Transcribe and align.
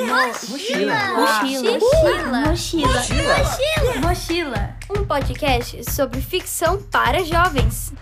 Mochila. 0.00 0.48
Mochila. 0.48 1.78
Mochila. 2.46 2.86
Mochila. 2.86 4.00
Mochila. 4.00 4.76
Um 4.96 5.04
podcast 5.04 5.90
sobre 5.90 6.20
ficção 6.20 6.80
para 6.84 7.24
jovens. 7.24 7.92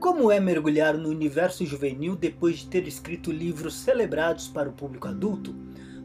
Como 0.00 0.32
é 0.32 0.40
mergulhar 0.40 0.96
no 0.98 1.08
universo 1.08 1.64
juvenil 1.64 2.16
depois 2.16 2.58
de 2.58 2.66
ter 2.66 2.88
escrito 2.88 3.30
livros 3.30 3.74
celebrados 3.76 4.48
para 4.48 4.68
o 4.68 4.72
público 4.72 5.06
adulto? 5.06 5.54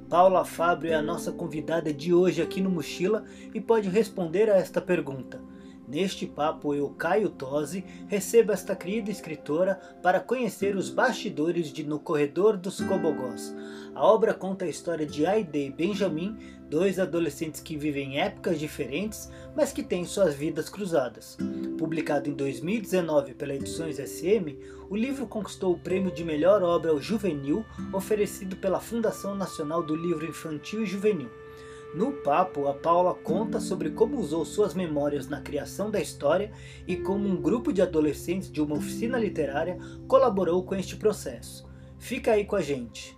Paula 0.08 0.46
Fábio 0.46 0.92
é 0.92 0.96
a 0.96 1.02
nossa 1.02 1.32
convidada 1.32 1.92
de 1.92 2.14
hoje 2.14 2.42
aqui 2.42 2.62
no 2.62 2.70
Mochila 2.70 3.24
e 3.52 3.60
pode 3.60 3.90
responder 3.90 4.48
a 4.50 4.58
esta 4.58 4.80
pergunta. 4.80 5.42
Neste 5.92 6.26
papo, 6.26 6.74
eu, 6.74 6.88
Caio 6.92 7.28
Tosi, 7.28 7.84
recebo 8.08 8.54
esta 8.54 8.74
querida 8.74 9.12
escritora 9.12 9.76
para 10.02 10.22
conhecer 10.22 10.78
os 10.78 10.90
bastidores 10.90 11.68
de 11.68 11.84
No 11.84 12.00
Corredor 12.00 12.56
dos 12.56 12.80
Cobogós. 12.80 13.54
A 13.94 14.02
obra 14.02 14.34
conta 14.34 14.64
a 14.64 14.70
história 14.70 15.06
de 15.06 15.26
Aide 15.26 15.60
e 15.60 15.70
Benjamin, 15.70 16.38
dois 16.70 16.98
adolescentes 16.98 17.60
que 17.60 17.76
vivem 17.76 18.14
em 18.14 18.22
épocas 18.22 18.58
diferentes, 18.58 19.30
mas 19.54 19.74
que 19.74 19.84
têm 19.84 20.06
suas 20.06 20.34
vidas 20.34 20.70
cruzadas. 20.70 21.38
Publicado 21.78 22.30
em 22.30 22.34
2019 22.34 23.34
pela 23.34 23.54
Edições 23.54 23.98
SM, 23.98 24.58
o 24.90 24.96
livro 24.96 25.28
conquistou 25.28 25.74
o 25.74 25.80
prêmio 25.80 26.10
de 26.10 26.24
melhor 26.24 26.64
obra 26.64 26.98
juvenil 27.02 27.66
oferecido 27.92 28.56
pela 28.56 28.80
Fundação 28.80 29.36
Nacional 29.36 29.84
do 29.84 29.94
Livro 29.94 30.26
Infantil 30.26 30.84
e 30.84 30.86
Juvenil. 30.86 31.41
No 31.94 32.14
papo, 32.14 32.68
a 32.68 32.74
Paula 32.74 33.14
conta 33.14 33.60
sobre 33.60 33.90
como 33.90 34.18
usou 34.18 34.46
suas 34.46 34.74
memórias 34.74 35.28
na 35.28 35.42
criação 35.42 35.92
da 35.92 36.00
história 36.00 36.52
e 36.88 36.96
como 36.96 37.28
um 37.28 37.42
grupo 37.42 37.74
de 37.74 37.82
adolescentes 37.82 38.50
de 38.50 38.62
uma 38.62 38.78
oficina 38.78 39.18
literária 39.18 39.78
colaborou 40.08 40.64
com 40.64 40.76
este 40.76 40.96
processo. 40.96 41.70
Fica 42.00 42.32
aí 42.32 42.46
com 42.46 42.56
a 42.56 42.62
gente. 42.62 43.18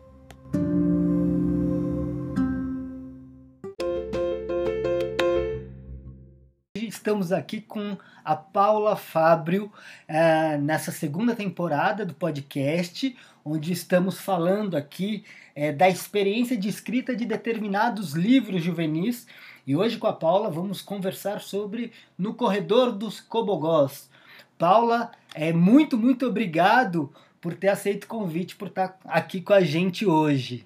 Estamos 7.04 7.34
aqui 7.34 7.60
com 7.60 7.98
a 8.24 8.34
Paula 8.34 8.96
Fábio 8.96 9.66
uh, 10.08 10.62
nessa 10.62 10.90
segunda 10.90 11.36
temporada 11.36 12.06
do 12.06 12.14
podcast, 12.14 13.14
onde 13.44 13.74
estamos 13.74 14.22
falando 14.22 14.78
aqui 14.78 15.26
é, 15.54 15.74
da 15.74 15.90
experiência 15.90 16.56
de 16.56 16.70
escrita 16.70 17.14
de 17.14 17.26
determinados 17.26 18.14
livros 18.14 18.64
juvenis. 18.64 19.28
E 19.68 19.76
hoje 19.76 19.98
com 19.98 20.08
a 20.08 20.14
Paula 20.14 20.50
vamos 20.50 20.82
conversar 20.82 21.42
sobre 21.42 21.92
No 22.18 22.36
Corredor 22.36 22.94
dos 22.94 23.20
Cobogós. 23.20 24.10
Paula, 24.58 25.12
é, 25.36 25.52
muito, 25.52 25.98
muito 25.98 26.26
obrigado 26.26 27.14
por 27.42 27.54
ter 27.54 27.68
aceito 27.68 28.06
o 28.06 28.08
convite, 28.08 28.56
por 28.56 28.70
estar 28.70 28.98
aqui 29.04 29.42
com 29.42 29.52
a 29.52 29.62
gente 29.62 30.06
hoje. 30.06 30.66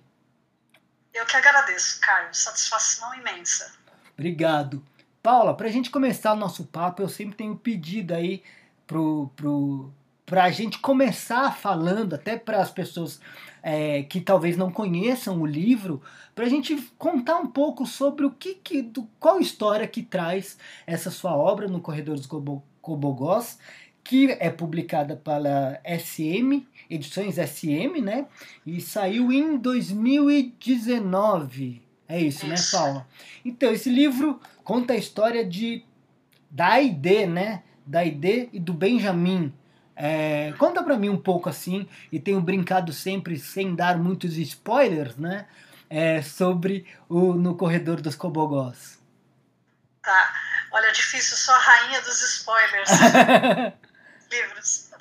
Eu 1.16 1.26
que 1.26 1.36
agradeço, 1.36 2.00
Caio. 2.00 2.32
Satisfação 2.32 3.12
imensa. 3.16 3.74
Obrigado. 4.14 4.84
Paula, 5.28 5.54
para 5.54 5.68
a 5.68 5.70
gente 5.70 5.90
começar 5.90 6.32
o 6.32 6.38
nosso 6.38 6.64
papo, 6.64 7.02
eu 7.02 7.10
sempre 7.10 7.36
tenho 7.36 7.54
pedido 7.54 8.14
aí 8.14 8.42
pro, 8.88 9.30
pro, 9.36 9.92
para 10.26 10.46
a 10.46 10.52
gente 10.52 10.80
começar 10.80 11.54
falando, 11.54 12.14
até 12.14 12.38
para 12.38 12.62
as 12.62 12.72
pessoas 12.72 13.20
é, 13.62 14.04
que 14.04 14.22
talvez 14.22 14.56
não 14.56 14.72
conheçam 14.72 15.42
o 15.42 15.46
livro, 15.46 16.02
para 16.34 16.46
a 16.46 16.50
gente 16.50 16.78
contar 16.98 17.40
um 17.40 17.48
pouco 17.48 17.86
sobre 17.86 18.26
o 18.26 18.32
que, 18.32 18.54
que 18.54 18.82
do, 18.82 19.06
qual 19.20 19.42
história 19.42 19.86
que 19.86 20.02
traz 20.02 20.58
essa 20.86 21.12
sua 21.12 21.36
obra 21.36 21.68
no 21.68 21.82
Corredor 21.82 22.16
dos 22.16 22.30
Cobogós, 22.82 23.60
que 24.06 24.32
é 24.40 24.50
publicada 24.50 25.18
pela 25.18 25.78
SM, 25.84 26.66
Edições 26.90 27.36
SM, 27.36 28.00
né? 28.02 28.28
E 28.66 28.80
saiu 28.80 29.34
em 29.34 29.58
2019. 29.58 31.86
É 32.10 32.20
isso, 32.20 32.48
né, 32.48 32.56
Paula? 32.72 33.06
Então, 33.44 33.72
esse 33.72 33.90
livro 33.90 34.40
conta 34.64 34.94
a 34.94 34.98
história 34.98 35.46
de 35.46 35.84
da 36.50 36.74
Aide, 36.74 37.26
né? 37.26 37.64
Da 37.86 38.00
Aide 38.00 38.50
e 38.54 38.60
do 38.60 38.74
Benjamin. 38.74 39.54
É, 39.96 40.54
conta 40.58 40.84
pra 40.84 40.96
mim 40.96 41.10
um 41.10 41.18
pouco 41.18 41.50
assim, 41.50 41.90
e 42.12 42.20
tenho 42.20 42.40
brincado 42.40 42.94
sempre 42.94 43.38
sem 43.40 43.76
dar 43.76 43.98
muitos 43.98 44.38
spoilers, 44.38 45.18
né? 45.18 45.48
É, 45.90 46.22
sobre 46.22 46.86
o 47.10 47.34
No 47.34 47.56
Corredor 47.56 48.00
dos 48.00 48.16
Cobogós. 48.16 49.00
Tá. 50.02 50.34
Olha, 50.72 50.92
difícil, 50.92 51.36
sou 51.36 51.54
a 51.54 51.60
rainha 51.60 52.02
dos 52.02 52.22
spoilers. 52.22 52.90
Livros. 54.32 54.92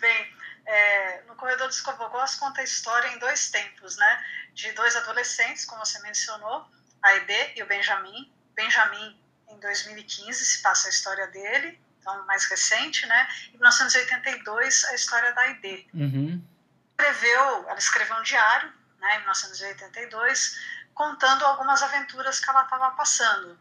Bem, 0.00 0.26
é, 0.68 1.22
No 1.26 1.34
Corredor 1.34 1.66
dos 1.66 1.80
Cobogós 1.80 2.34
conta 2.34 2.60
a 2.60 2.64
história 2.64 3.08
em 3.08 3.18
dois 3.18 3.50
tempos, 3.50 3.96
né? 3.96 4.24
De 4.52 4.70
dois 4.72 4.94
adolescentes, 4.96 5.64
como 5.64 5.84
você 5.84 5.98
mencionou, 6.00 6.68
a 7.02 7.08
Aide 7.08 7.54
e 7.56 7.62
o 7.62 7.66
Benjamin. 7.66 8.30
Benjamin, 8.54 9.18
em 9.48 9.58
2015, 9.60 10.44
se 10.44 10.60
passa 10.60 10.88
a 10.88 10.90
história 10.90 11.26
dele, 11.28 11.80
então 11.98 12.26
mais 12.26 12.44
recente, 12.44 13.06
né? 13.06 13.28
Em 13.48 13.52
1982, 13.52 14.84
a 14.84 14.94
história 14.94 15.32
da 15.32 15.40
Aide. 15.40 15.88
Uhum. 15.94 16.46
Escreveu, 16.90 17.68
ela 17.68 17.78
escreveu 17.78 18.16
um 18.18 18.22
diário, 18.22 18.70
né, 18.98 19.16
em 19.16 19.20
1982, 19.20 20.60
contando 20.92 21.46
algumas 21.46 21.82
aventuras 21.82 22.40
que 22.40 22.50
ela 22.50 22.64
estava 22.64 22.90
passando. 22.90 23.58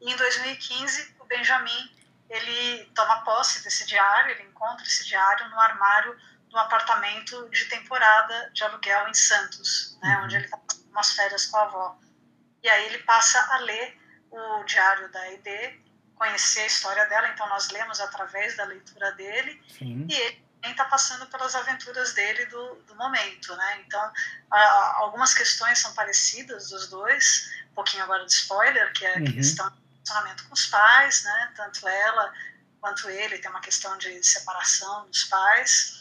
E 0.00 0.10
em 0.10 0.16
2015, 0.16 1.14
o 1.20 1.24
Benjamin 1.26 1.96
ele 2.28 2.84
toma 2.94 3.22
posse 3.22 3.62
desse 3.62 3.86
diário, 3.86 4.32
ele 4.32 4.42
encontra 4.42 4.84
esse 4.84 5.06
diário 5.06 5.48
no 5.50 5.60
armário 5.60 6.18
do 6.48 6.58
apartamento 6.58 7.48
de 7.50 7.64
temporada 7.66 8.50
de 8.54 8.64
aluguel 8.64 9.08
em 9.08 9.14
Santos, 9.14 9.98
né, 10.02 10.20
onde 10.24 10.36
ele 10.36 10.44
está 10.46 10.56
passando 10.56 10.88
umas 10.90 11.10
férias 11.12 11.46
com 11.46 11.56
a 11.58 11.62
avó. 11.62 11.98
E 12.62 12.68
aí 12.68 12.86
ele 12.86 12.98
passa 12.98 13.38
a 13.54 13.58
ler 13.58 13.98
o 14.30 14.64
diário 14.64 15.10
da 15.12 15.20
Aide, 15.20 15.80
conhecer 16.16 16.60
a 16.60 16.66
história 16.66 17.04
dela, 17.06 17.28
então 17.28 17.48
nós 17.48 17.68
lemos 17.70 18.00
através 18.00 18.56
da 18.56 18.64
leitura 18.64 19.12
dele, 19.12 19.62
Sim. 19.78 20.06
e 20.10 20.14
ele 20.14 20.44
também 20.60 20.70
está 20.72 20.84
passando 20.86 21.26
pelas 21.26 21.54
aventuras 21.54 22.12
dele 22.14 22.44
do, 22.46 22.74
do 22.86 22.94
momento, 22.96 23.54
né? 23.54 23.80
Então, 23.86 24.12
a, 24.50 24.94
algumas 24.96 25.32
questões 25.32 25.78
são 25.78 25.94
parecidas 25.94 26.70
dos 26.70 26.88
dois, 26.88 27.48
um 27.70 27.74
pouquinho 27.74 28.02
agora 28.02 28.24
de 28.26 28.32
spoiler, 28.32 28.92
que 28.92 29.06
é 29.06 29.14
a 29.14 29.18
Uhum. 29.18 29.32
questão 29.32 29.70
do 29.70 29.76
relacionamento 30.04 30.48
com 30.48 30.54
os 30.54 30.66
pais, 30.66 31.22
né? 31.22 31.52
Tanto 31.56 31.86
ela 31.86 32.32
quanto 32.80 33.08
ele 33.08 33.38
tem 33.38 33.50
uma 33.50 33.60
questão 33.60 33.96
de 33.98 34.20
separação 34.24 35.06
dos 35.06 35.24
pais. 35.24 35.97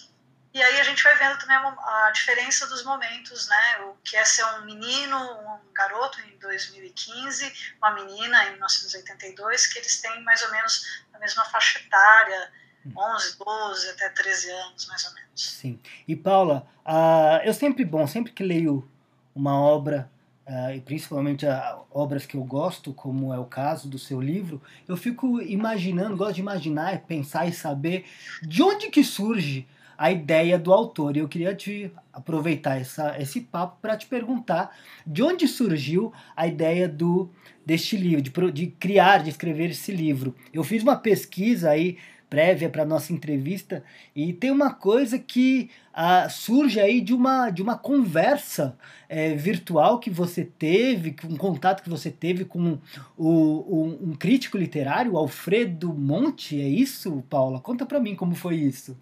E 0.57 0.63
aí 0.63 0.79
a 0.79 0.83
gente 0.83 1.03
vai 1.03 1.15
vendo 1.15 1.37
também 1.37 1.55
a, 1.55 2.07
a 2.07 2.11
diferença 2.11 2.65
dos 2.65 2.83
momentos, 2.83 3.47
né? 3.47 3.85
O 3.85 3.95
que 4.03 4.17
é 4.17 4.25
ser 4.25 4.43
um 4.43 4.65
menino, 4.65 5.15
um 5.15 5.71
garoto 5.71 6.19
em 6.21 6.35
2015, 6.39 7.75
uma 7.77 7.93
menina 7.93 8.43
em 8.45 8.53
1982, 8.53 9.67
que 9.67 9.77
eles 9.77 10.01
têm 10.01 10.23
mais 10.23 10.41
ou 10.41 10.49
menos 10.49 11.03
a 11.13 11.19
mesma 11.19 11.45
faixa 11.45 11.77
etária, 11.77 12.51
11, 12.87 13.37
12 13.37 13.89
até 13.91 14.09
13 14.09 14.49
anos, 14.49 14.87
mais 14.87 15.05
ou 15.05 15.13
menos. 15.13 15.29
Sim. 15.35 15.79
E 16.07 16.15
Paula, 16.15 16.67
ah, 16.83 17.39
eu 17.45 17.53
sempre, 17.53 17.85
bom, 17.85 18.07
sempre 18.07 18.31
que 18.31 18.43
leio 18.43 18.89
uma 19.35 19.61
obra, 19.61 20.09
ah, 20.47 20.73
e 20.73 20.81
principalmente 20.81 21.45
ah, 21.45 21.77
obras 21.91 22.25
que 22.25 22.35
eu 22.35 22.43
gosto, 22.43 22.91
como 22.95 23.31
é 23.31 23.37
o 23.37 23.45
caso 23.45 23.87
do 23.87 23.99
seu 23.99 24.19
livro, 24.19 24.59
eu 24.87 24.97
fico 24.97 25.39
imaginando, 25.39 26.17
gosto 26.17 26.33
de 26.33 26.41
imaginar, 26.41 26.97
pensar 27.01 27.45
e 27.47 27.53
saber 27.53 28.07
de 28.41 28.63
onde 28.63 28.89
que 28.89 29.03
surge 29.03 29.67
a 29.97 30.11
ideia 30.11 30.57
do 30.59 30.71
autor. 30.73 31.15
E 31.15 31.19
eu 31.19 31.27
queria 31.27 31.55
te 31.55 31.91
aproveitar 32.13 32.79
essa, 32.79 33.15
esse 33.19 33.41
papo 33.41 33.77
para 33.81 33.97
te 33.97 34.05
perguntar 34.07 34.75
de 35.05 35.23
onde 35.23 35.47
surgiu 35.47 36.11
a 36.35 36.47
ideia 36.47 36.87
do 36.87 37.29
deste 37.65 37.97
livro, 37.97 38.21
de, 38.21 38.51
de 38.51 38.67
criar, 38.67 39.23
de 39.23 39.29
escrever 39.29 39.71
esse 39.71 39.91
livro. 39.91 40.33
Eu 40.53 40.63
fiz 40.63 40.81
uma 40.83 40.95
pesquisa 40.95 41.69
aí 41.71 41.97
prévia 42.29 42.69
para 42.69 42.83
nossa 42.85 43.13
entrevista 43.13 43.83
e 44.13 44.33
tem 44.33 44.51
uma 44.51 44.73
coisa 44.73 45.17
que 45.17 45.69
ah, 45.93 46.27
surge 46.29 46.77
aí 46.79 46.99
de 46.99 47.13
uma, 47.13 47.49
de 47.49 47.61
uma 47.61 47.77
conversa 47.77 48.77
eh, 49.07 49.33
virtual 49.35 49.97
que 49.99 50.09
você 50.09 50.43
teve, 50.43 51.15
um 51.23 51.37
contato 51.37 51.81
que 51.81 51.89
você 51.89 52.11
teve 52.11 52.43
com 52.43 52.79
o, 53.17 53.27
o- 53.27 53.97
um 54.09 54.13
crítico 54.13 54.57
literário, 54.57 55.15
Alfredo 55.17 55.93
Monte, 55.93 56.59
é 56.61 56.67
isso, 56.67 57.23
Paula? 57.29 57.61
Conta 57.61 57.85
para 57.85 57.99
mim 57.99 58.13
como 58.15 58.35
foi 58.35 58.55
isso. 58.57 58.97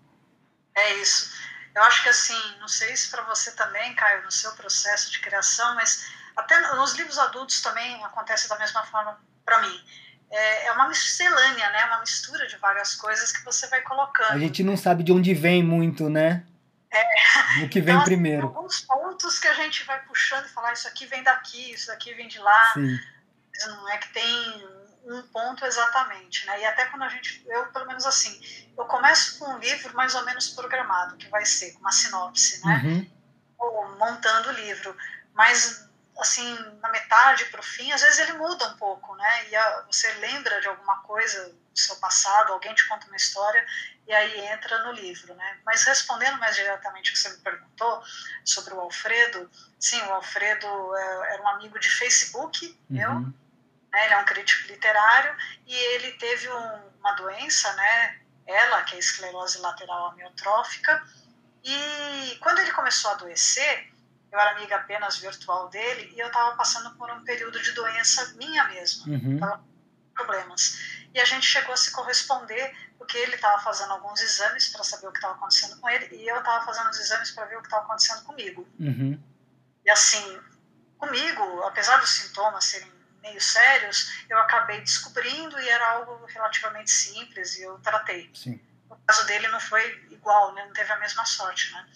É 0.75 0.93
isso. 0.95 1.33
Eu 1.73 1.83
acho 1.83 2.03
que 2.03 2.09
assim, 2.09 2.57
não 2.59 2.67
sei 2.67 2.95
se 2.95 3.09
para 3.09 3.23
você 3.23 3.51
também, 3.51 3.95
Caio, 3.95 4.23
no 4.23 4.31
seu 4.31 4.51
processo 4.53 5.11
de 5.11 5.19
criação, 5.19 5.75
mas 5.75 6.05
até 6.35 6.59
nos 6.75 6.93
livros 6.93 7.17
adultos 7.17 7.61
também 7.61 8.03
acontece 8.03 8.47
da 8.47 8.57
mesma 8.57 8.83
forma 8.85 9.19
para 9.43 9.61
mim. 9.61 9.83
É, 10.31 10.67
é 10.67 10.71
uma 10.71 10.87
miscelânea, 10.87 11.69
né? 11.69 11.85
Uma 11.85 11.99
mistura 11.99 12.47
de 12.47 12.57
várias 12.57 12.95
coisas 12.95 13.31
que 13.31 13.43
você 13.43 13.67
vai 13.67 13.81
colocando. 13.81 14.31
A 14.31 14.39
gente 14.39 14.63
não 14.63 14.75
sabe 14.75 15.03
de 15.03 15.11
onde 15.11 15.33
vem 15.33 15.63
muito, 15.63 16.09
né? 16.09 16.45
O 17.63 17.69
que 17.69 17.81
vem 17.81 17.93
Então, 17.93 17.97
assim, 17.97 18.05
primeiro. 18.05 18.47
Alguns 18.47 18.81
pontos 18.81 19.39
que 19.39 19.47
a 19.47 19.53
gente 19.53 19.83
vai 19.83 19.99
puxando 20.05 20.45
e 20.45 20.49
falar, 20.49 20.73
isso 20.73 20.87
aqui 20.87 21.05
vem 21.05 21.23
daqui, 21.23 21.71
isso 21.71 21.87
daqui 21.87 22.13
vem 22.13 22.27
de 22.27 22.39
lá. 22.39 22.73
Sim. 22.73 22.99
Não 23.67 23.89
é 23.89 23.97
que 23.97 24.09
tem 24.13 24.67
um 25.05 25.21
ponto 25.27 25.65
exatamente, 25.65 26.45
né? 26.45 26.61
E 26.61 26.65
até 26.65 26.85
quando 26.85 27.03
a 27.03 27.09
gente, 27.09 27.43
eu 27.47 27.67
pelo 27.67 27.87
menos 27.87 28.05
assim, 28.05 28.39
eu 28.77 28.85
começo 28.85 29.39
com 29.39 29.45
um 29.53 29.59
livro 29.59 29.95
mais 29.95 30.15
ou 30.15 30.25
menos 30.25 30.49
programado, 30.49 31.17
que 31.17 31.29
vai 31.29 31.45
ser 31.45 31.75
uma 31.77 31.91
sinopse, 31.91 32.65
né? 32.65 32.81
Uhum. 32.83 33.11
Ou 33.57 33.97
montando 33.97 34.49
o 34.49 34.53
livro, 34.53 34.95
mas 35.33 35.87
assim 36.17 36.57
na 36.81 36.89
metade 36.89 37.45
para 37.45 37.59
o 37.59 37.63
fim, 37.63 37.91
às 37.91 38.01
vezes 38.01 38.19
ele 38.19 38.33
muda 38.33 38.67
um 38.67 38.77
pouco, 38.77 39.15
né? 39.15 39.49
E 39.49 39.55
a, 39.55 39.85
você 39.89 40.11
lembra 40.13 40.59
de 40.61 40.67
alguma 40.67 41.01
coisa 41.01 41.49
do 41.49 41.79
seu 41.79 41.95
passado, 41.97 42.53
alguém 42.53 42.73
te 42.73 42.87
conta 42.87 43.07
uma 43.07 43.17
história 43.17 43.65
e 44.07 44.13
aí 44.13 44.39
entra 44.47 44.83
no 44.85 44.91
livro, 44.93 45.33
né? 45.35 45.59
Mas 45.65 45.83
respondendo 45.83 46.37
mais 46.39 46.55
diretamente 46.55 47.11
o 47.11 47.13
que 47.13 47.19
você 47.19 47.29
me 47.29 47.37
perguntou 47.37 48.03
sobre 48.43 48.73
o 48.73 48.79
Alfredo, 48.79 49.49
sim, 49.79 50.01
o 50.03 50.13
Alfredo 50.13 50.67
é, 50.95 51.33
era 51.33 51.43
um 51.43 51.47
amigo 51.49 51.79
de 51.79 51.89
Facebook, 51.89 52.65
uhum. 52.65 52.75
meu, 52.89 53.33
né? 53.95 54.05
ele 54.05 54.13
é 54.13 54.17
um 54.17 54.25
crítico 54.25 54.67
literário 54.67 55.35
e 55.65 55.73
ele 55.73 56.11
teve 56.13 56.49
um, 56.49 56.91
uma 56.99 57.13
doença, 57.13 57.71
né? 57.73 58.19
Ela, 58.45 58.83
que 58.83 58.93
é 58.93 58.97
a 58.97 58.99
esclerose 58.99 59.57
lateral 59.59 60.07
amiotrófica, 60.07 61.01
e 61.63 62.37
quando 62.41 62.59
ele 62.59 62.71
começou 62.73 63.09
a 63.09 63.13
adoecer, 63.15 63.91
eu 64.31 64.39
era 64.39 64.51
amiga 64.51 64.75
apenas 64.75 65.17
virtual 65.17 65.67
dele 65.69 66.13
e 66.15 66.19
eu 66.19 66.27
estava 66.27 66.55
passando 66.55 66.95
por 66.95 67.09
um 67.09 67.23
período 67.23 67.59
de 67.59 67.71
doença 67.71 68.35
minha 68.35 68.65
mesma, 68.65 69.07
uhum. 69.07 69.39
tava 69.39 69.63
problemas. 70.13 71.07
E 71.13 71.19
a 71.19 71.25
gente 71.25 71.47
chegou 71.47 71.73
a 71.73 71.77
se 71.77 71.91
corresponder 71.91 72.75
porque 72.99 73.17
ele 73.17 73.35
estava 73.35 73.61
fazendo 73.63 73.93
alguns 73.93 74.21
exames 74.21 74.67
para 74.67 74.83
saber 74.83 75.07
o 75.07 75.11
que 75.11 75.17
estava 75.17 75.35
acontecendo 75.35 75.79
com 75.79 75.89
ele 75.89 76.15
e 76.15 76.27
eu 76.27 76.37
estava 76.37 76.65
fazendo 76.65 76.89
os 76.89 76.99
exames 76.99 77.31
para 77.31 77.45
ver 77.45 77.57
o 77.57 77.61
que 77.61 77.67
estava 77.67 77.83
acontecendo 77.83 78.23
comigo. 78.23 78.67
Uhum. 78.79 79.19
E 79.83 79.89
assim, 79.89 80.39
comigo, 80.97 81.63
apesar 81.63 81.97
dos 81.97 82.09
sintomas 82.09 82.65
serem 82.65 82.94
meio 83.25 83.41
sérios, 83.41 84.23
eu 84.29 84.37
acabei 84.37 84.79
descobrindo 84.81 85.59
e 85.59 85.67
era 85.67 85.93
algo 85.93 86.25
relativamente 86.25 86.91
simples 86.91 87.57
e 87.57 87.63
eu 87.63 87.79
tratei. 87.79 88.29
Sim. 88.33 88.61
No 88.87 88.95
caso 88.97 89.25
dele 89.25 89.47
não 89.47 89.59
foi 89.59 90.07
igual, 90.11 90.53
né? 90.53 90.63
não 90.65 90.73
teve 90.73 90.91
a 90.91 90.99
mesma 90.99 91.25
sorte, 91.25 91.73
né? 91.73 91.87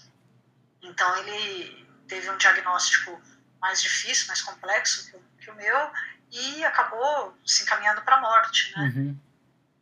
Então 0.81 1.15
ele 1.17 1.87
teve 2.07 2.29
um 2.29 2.37
diagnóstico 2.37 3.21
mais 3.61 3.81
difícil, 3.81 4.27
mais 4.27 4.41
complexo 4.41 5.09
que 5.09 5.17
o, 5.17 5.23
que 5.39 5.51
o 5.51 5.55
meu 5.55 5.91
e 6.31 6.63
acabou 6.63 7.37
se 7.45 7.63
encaminhando 7.63 8.01
para 8.01 8.15
a 8.15 8.21
morte, 8.21 8.73
né? 8.75 8.83
Uhum. 8.83 9.19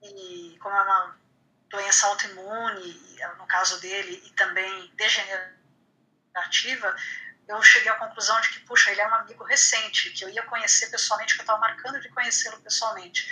E 0.02 0.58
como 0.60 0.76
é 0.76 0.82
uma 0.82 1.18
doença 1.70 2.08
autoimune, 2.08 3.18
no 3.38 3.48
caso 3.48 3.80
dele, 3.80 4.22
e 4.26 4.30
também 4.32 4.92
degenerativa, 4.96 6.96
eu 7.48 7.62
cheguei 7.62 7.90
à 7.90 7.96
conclusão 7.96 8.40
de 8.42 8.50
que, 8.50 8.60
puxa, 8.62 8.92
ele 8.92 9.02
é 9.02 9.08
um 9.08 9.16
amigo 9.16 9.44
recente, 9.44 10.10
que 10.12 10.26
eu 10.26 10.30
ia 10.30 10.44
conhecer 10.44 10.88
pessoalmente, 10.88 11.34
que 11.34 11.40
eu 11.40 11.44
estava 11.44 11.60
marcando 11.60 12.00
de 12.02 12.10
conhecê-lo 12.10 12.60
pessoalmente. 12.60 13.26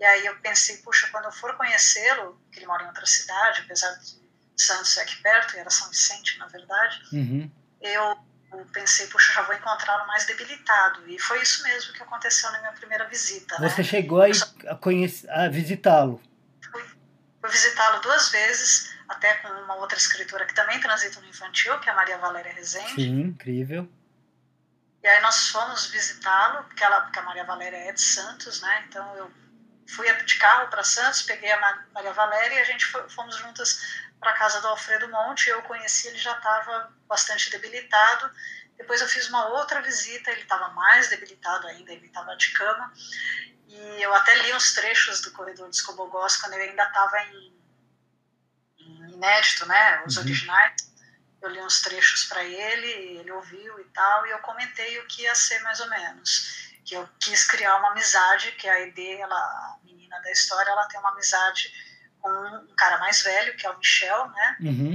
E 0.00 0.04
aí 0.04 0.26
eu 0.26 0.36
pensei, 0.40 0.78
puxa, 0.78 1.08
quando 1.12 1.26
eu 1.26 1.32
for 1.32 1.56
conhecê-lo, 1.56 2.40
que 2.50 2.58
ele 2.58 2.66
mora 2.66 2.82
em 2.82 2.86
outra 2.88 3.06
cidade, 3.06 3.62
apesar 3.62 3.92
de 4.00 4.20
Santos 4.56 4.92
ser 4.92 5.00
aqui 5.00 5.16
perto, 5.22 5.54
e 5.54 5.60
era 5.60 5.70
São 5.70 5.88
Vicente, 5.88 6.38
na 6.38 6.46
verdade, 6.46 7.02
uhum. 7.12 7.50
eu 7.80 8.18
pensei, 8.72 9.06
puxa, 9.06 9.32
já 9.32 9.42
vou 9.42 9.54
encontrá-lo 9.54 10.06
mais 10.08 10.26
debilitado. 10.26 11.08
E 11.08 11.18
foi 11.18 11.40
isso 11.40 11.62
mesmo 11.62 11.92
que 11.92 12.02
aconteceu 12.02 12.50
na 12.50 12.60
minha 12.60 12.72
primeira 12.72 13.06
visita. 13.06 13.56
Você 13.58 13.82
né? 13.82 13.88
chegou 13.88 14.20
a, 14.22 14.26
a, 14.70 14.76
conhecer, 14.76 15.30
a 15.30 15.48
visitá-lo? 15.48 16.20
Fui, 16.70 16.82
fui 17.40 17.50
visitá-lo 17.50 18.00
duas 18.00 18.28
vezes, 18.30 18.91
até 19.08 19.34
com 19.34 19.48
uma 19.48 19.74
outra 19.76 19.98
escritora 19.98 20.46
que 20.46 20.54
também 20.54 20.80
transita 20.80 21.20
no 21.20 21.28
infantil, 21.28 21.78
que 21.80 21.88
é 21.88 21.92
a 21.92 21.96
Maria 21.96 22.18
Valéria 22.18 22.52
Rezende. 22.52 22.94
Sim, 22.94 23.20
incrível. 23.20 23.88
E 25.02 25.06
aí 25.06 25.20
nós 25.20 25.48
fomos 25.48 25.86
visitá-lo, 25.86 26.64
porque, 26.64 26.84
ela, 26.84 27.00
porque 27.02 27.18
a 27.18 27.22
Maria 27.22 27.44
Valéria 27.44 27.76
é 27.76 27.92
de 27.92 28.00
Santos, 28.00 28.60
né? 28.62 28.84
Então 28.88 29.16
eu 29.16 29.30
fui 29.88 30.12
de 30.24 30.38
carro 30.38 30.68
para 30.68 30.84
Santos, 30.84 31.22
peguei 31.22 31.50
a 31.50 31.84
Maria 31.92 32.12
Valéria 32.12 32.56
e 32.56 32.60
a 32.60 32.64
gente 32.64 32.84
foi, 32.86 33.08
fomos 33.08 33.36
juntas 33.36 33.80
para 34.20 34.30
a 34.30 34.34
casa 34.34 34.60
do 34.60 34.68
Alfredo 34.68 35.08
Monte. 35.08 35.48
Eu 35.48 35.60
conheci, 35.62 36.08
ele 36.08 36.18
já 36.18 36.36
estava 36.36 36.92
bastante 37.08 37.50
debilitado. 37.50 38.30
Depois 38.76 39.00
eu 39.00 39.08
fiz 39.08 39.28
uma 39.28 39.48
outra 39.48 39.82
visita, 39.82 40.30
ele 40.30 40.42
estava 40.42 40.68
mais 40.68 41.08
debilitado 41.08 41.66
ainda, 41.66 41.92
ele 41.92 42.06
estava 42.06 42.36
de 42.36 42.52
cama. 42.52 42.92
E 43.66 44.02
eu 44.02 44.14
até 44.14 44.34
li 44.42 44.54
uns 44.54 44.74
trechos 44.74 45.20
do 45.22 45.32
Corredor 45.32 45.68
dos 45.68 45.80
Cobogós 45.80 46.36
quando 46.36 46.54
ele 46.54 46.70
ainda 46.70 46.84
estava 46.84 47.18
em, 47.24 47.36
em, 47.46 47.61
inédito, 49.22 49.66
né? 49.66 50.02
Os 50.04 50.16
uhum. 50.16 50.24
originais. 50.24 50.92
Eu 51.40 51.48
li 51.50 51.60
uns 51.60 51.80
trechos 51.80 52.24
para 52.24 52.44
ele, 52.44 53.18
ele 53.18 53.30
ouviu 53.32 53.80
e 53.80 53.84
tal, 53.84 54.26
e 54.26 54.30
eu 54.30 54.38
comentei 54.40 54.98
o 55.00 55.06
que 55.06 55.22
ia 55.22 55.34
ser 55.34 55.60
mais 55.60 55.80
ou 55.80 55.88
menos. 55.88 56.72
Que 56.84 56.94
eu 56.94 57.08
quis 57.20 57.44
criar 57.44 57.76
uma 57.78 57.90
amizade, 57.90 58.52
que 58.52 58.68
a 58.68 58.80
Ed, 58.80 59.20
ela, 59.20 59.34
a 59.36 59.78
menina 59.84 60.20
da 60.20 60.30
história, 60.30 60.70
ela 60.70 60.86
tem 60.86 61.00
uma 61.00 61.10
amizade 61.10 61.72
com 62.20 62.30
um 62.30 62.74
cara 62.76 62.98
mais 62.98 63.22
velho, 63.22 63.56
que 63.56 63.66
é 63.66 63.70
o 63.70 63.78
Michel, 63.78 64.28
né? 64.28 64.56
Uhum. 64.60 64.94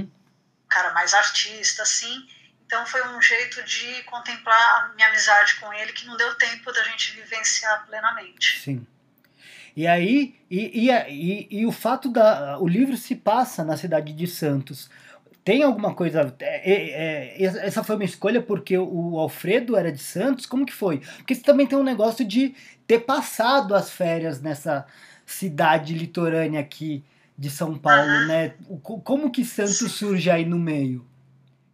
Um 0.64 0.68
cara 0.68 0.92
mais 0.92 1.12
artista, 1.12 1.82
assim. 1.82 2.26
Então 2.64 2.84
foi 2.86 3.06
um 3.08 3.20
jeito 3.20 3.62
de 3.64 4.02
contemplar 4.04 4.84
a 4.84 4.88
minha 4.94 5.08
amizade 5.08 5.56
com 5.56 5.72
ele 5.72 5.92
que 5.92 6.06
não 6.06 6.16
deu 6.16 6.34
tempo 6.36 6.72
da 6.72 6.82
gente 6.84 7.12
vivenciar 7.12 7.86
plenamente. 7.86 8.60
Sim. 8.60 8.86
E 9.78 9.86
aí, 9.86 10.34
e, 10.50 10.88
e, 10.88 10.90
e, 10.90 11.60
e 11.60 11.64
o 11.64 11.70
fato 11.70 12.08
da. 12.08 12.58
O 12.58 12.66
livro 12.66 12.96
se 12.96 13.14
passa 13.14 13.62
na 13.62 13.76
cidade 13.76 14.12
de 14.12 14.26
Santos. 14.26 14.90
Tem 15.44 15.62
alguma 15.62 15.94
coisa. 15.94 16.34
É, 16.40 16.72
é, 16.72 17.44
é, 17.44 17.64
essa 17.64 17.84
foi 17.84 17.94
uma 17.94 18.04
escolha 18.04 18.42
porque 18.42 18.76
o 18.76 19.16
Alfredo 19.20 19.76
era 19.76 19.92
de 19.92 20.00
Santos? 20.00 20.46
Como 20.46 20.66
que 20.66 20.72
foi? 20.72 20.98
Porque 21.18 21.32
você 21.32 21.42
também 21.42 21.64
tem 21.64 21.78
um 21.78 21.84
negócio 21.84 22.24
de 22.24 22.56
ter 22.88 22.98
passado 22.98 23.72
as 23.72 23.88
férias 23.88 24.42
nessa 24.42 24.84
cidade 25.24 25.94
litorânea 25.94 26.58
aqui 26.58 27.04
de 27.38 27.48
São 27.48 27.78
Paulo, 27.78 28.10
uhum. 28.10 28.26
né? 28.26 28.54
Como 28.82 29.30
que 29.30 29.44
Santos 29.44 29.92
surge 29.92 30.28
aí 30.28 30.44
no 30.44 30.58
meio? 30.58 31.06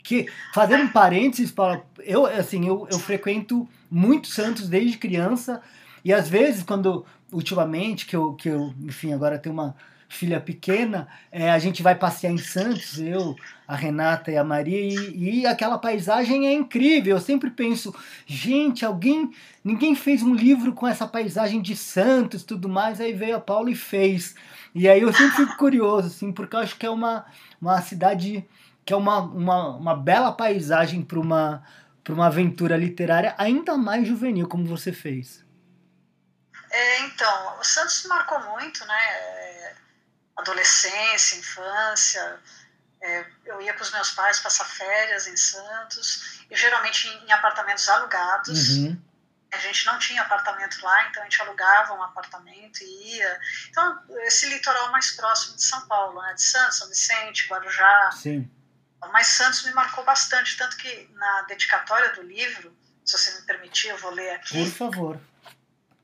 Que, 0.02 0.28
fazendo 0.52 0.84
um 0.84 0.92
parênteses, 0.92 1.50
Paulo, 1.50 1.82
eu, 2.00 2.26
assim, 2.26 2.68
eu, 2.68 2.86
eu 2.90 2.98
frequento 2.98 3.66
muito 3.90 4.28
Santos 4.28 4.68
desde 4.68 4.98
criança, 4.98 5.62
e 6.04 6.12
às 6.12 6.28
vezes, 6.28 6.62
quando, 6.62 7.04
ultimamente, 7.32 8.06
que 8.06 8.14
eu, 8.14 8.34
que 8.34 8.48
eu 8.48 8.74
enfim, 8.82 9.12
agora 9.12 9.38
tenho 9.38 9.54
uma 9.54 9.74
filha 10.08 10.40
pequena, 10.40 11.08
é, 11.32 11.50
a 11.50 11.58
gente 11.58 11.82
vai 11.82 11.94
passear 11.94 12.30
em 12.30 12.38
Santos, 12.38 12.98
eu, 12.98 13.34
a 13.66 13.74
Renata 13.74 14.30
e 14.30 14.36
a 14.36 14.44
Maria, 14.44 14.78
e, 14.80 15.40
e, 15.40 15.46
aquela 15.46 15.78
paisagem 15.78 16.46
é 16.46 16.52
incrível. 16.52 17.16
Eu 17.16 17.20
sempre 17.20 17.50
penso, 17.50 17.94
gente, 18.26 18.84
alguém, 18.84 19.30
ninguém 19.64 19.94
fez 19.94 20.22
um 20.22 20.34
livro 20.34 20.72
com 20.72 20.86
essa 20.86 21.06
paisagem 21.06 21.60
de 21.60 21.74
Santos, 21.74 22.44
tudo 22.44 22.68
mais. 22.68 23.00
Aí 23.00 23.12
veio 23.12 23.36
a 23.36 23.40
Paula 23.40 23.70
e 23.70 23.74
fez. 23.74 24.34
E 24.74 24.88
aí 24.88 25.00
eu 25.00 25.12
sempre 25.12 25.36
fico 25.36 25.56
curioso, 25.56 26.08
assim, 26.08 26.32
porque 26.32 26.54
eu 26.54 26.60
acho 26.60 26.76
que 26.76 26.86
é 26.86 26.90
uma, 26.90 27.24
uma 27.60 27.80
cidade 27.80 28.44
que 28.84 28.92
é 28.92 28.96
uma, 28.96 29.20
uma, 29.20 29.76
uma 29.76 29.96
bela 29.96 30.30
paisagem 30.30 31.02
para 31.02 31.18
uma, 31.18 31.62
uma 32.08 32.26
aventura 32.26 32.76
literária 32.76 33.34
ainda 33.38 33.76
mais 33.76 34.06
juvenil, 34.06 34.46
como 34.46 34.64
você 34.66 34.92
fez. 34.92 35.43
É, 36.74 37.00
então, 37.00 37.58
o 37.60 37.64
Santos 37.64 38.04
marcou 38.06 38.40
muito, 38.40 38.84
né? 38.84 39.04
É, 39.06 39.76
adolescência, 40.36 41.38
infância. 41.38 42.40
É, 43.00 43.26
eu 43.44 43.60
ia 43.60 43.74
com 43.74 43.82
os 43.82 43.92
meus 43.92 44.10
pais 44.10 44.40
passar 44.40 44.64
férias 44.64 45.26
em 45.26 45.36
Santos, 45.36 46.40
e 46.50 46.56
geralmente 46.56 47.06
em, 47.06 47.26
em 47.26 47.32
apartamentos 47.32 47.88
alugados. 47.88 48.76
Uhum 48.76 49.00
a 49.54 49.58
gente 49.58 49.86
não 49.86 49.98
tinha 49.98 50.22
apartamento 50.22 50.82
lá, 50.82 51.08
então 51.08 51.22
a 51.22 51.24
gente 51.26 51.40
alugava 51.40 51.94
um 51.94 52.02
apartamento 52.02 52.82
e 52.82 53.16
ia. 53.16 53.40
Então, 53.70 54.02
esse 54.24 54.48
litoral 54.48 54.90
mais 54.90 55.12
próximo 55.12 55.56
de 55.56 55.62
São 55.62 55.86
Paulo, 55.86 56.20
né? 56.20 56.34
de 56.34 56.42
Santos, 56.42 56.78
São 56.78 56.88
Vicente, 56.88 57.46
Guarujá. 57.46 58.10
Sim. 58.12 58.50
Mas 59.12 59.28
Santos 59.28 59.64
me 59.64 59.72
marcou 59.72 60.04
bastante, 60.04 60.56
tanto 60.56 60.76
que 60.76 61.08
na 61.12 61.42
dedicatória 61.42 62.12
do 62.14 62.22
livro, 62.22 62.76
se 63.04 63.16
você 63.16 63.38
me 63.38 63.46
permitir, 63.46 63.88
eu 63.88 63.98
vou 63.98 64.10
ler 64.10 64.30
aqui. 64.30 64.64
Por 64.64 64.72
favor. 64.72 65.20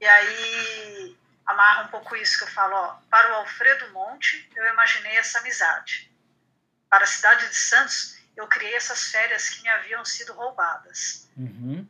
E 0.00 0.06
aí 0.06 1.16
amarra 1.46 1.84
um 1.84 1.88
pouco 1.88 2.16
isso 2.16 2.38
que 2.38 2.44
eu 2.44 2.48
falo, 2.48 2.74
ó, 2.74 2.96
para 3.10 3.32
o 3.32 3.34
Alfredo 3.36 3.92
Monte, 3.92 4.48
eu 4.54 4.66
imaginei 4.72 5.16
essa 5.16 5.40
amizade. 5.40 6.10
Para 6.88 7.04
a 7.04 7.06
cidade 7.06 7.48
de 7.48 7.56
Santos, 7.56 8.18
eu 8.36 8.46
criei 8.46 8.74
essas 8.74 9.08
férias 9.08 9.48
que 9.48 9.62
me 9.62 9.68
haviam 9.68 10.04
sido 10.04 10.32
roubadas. 10.32 11.28
Uhum 11.36 11.86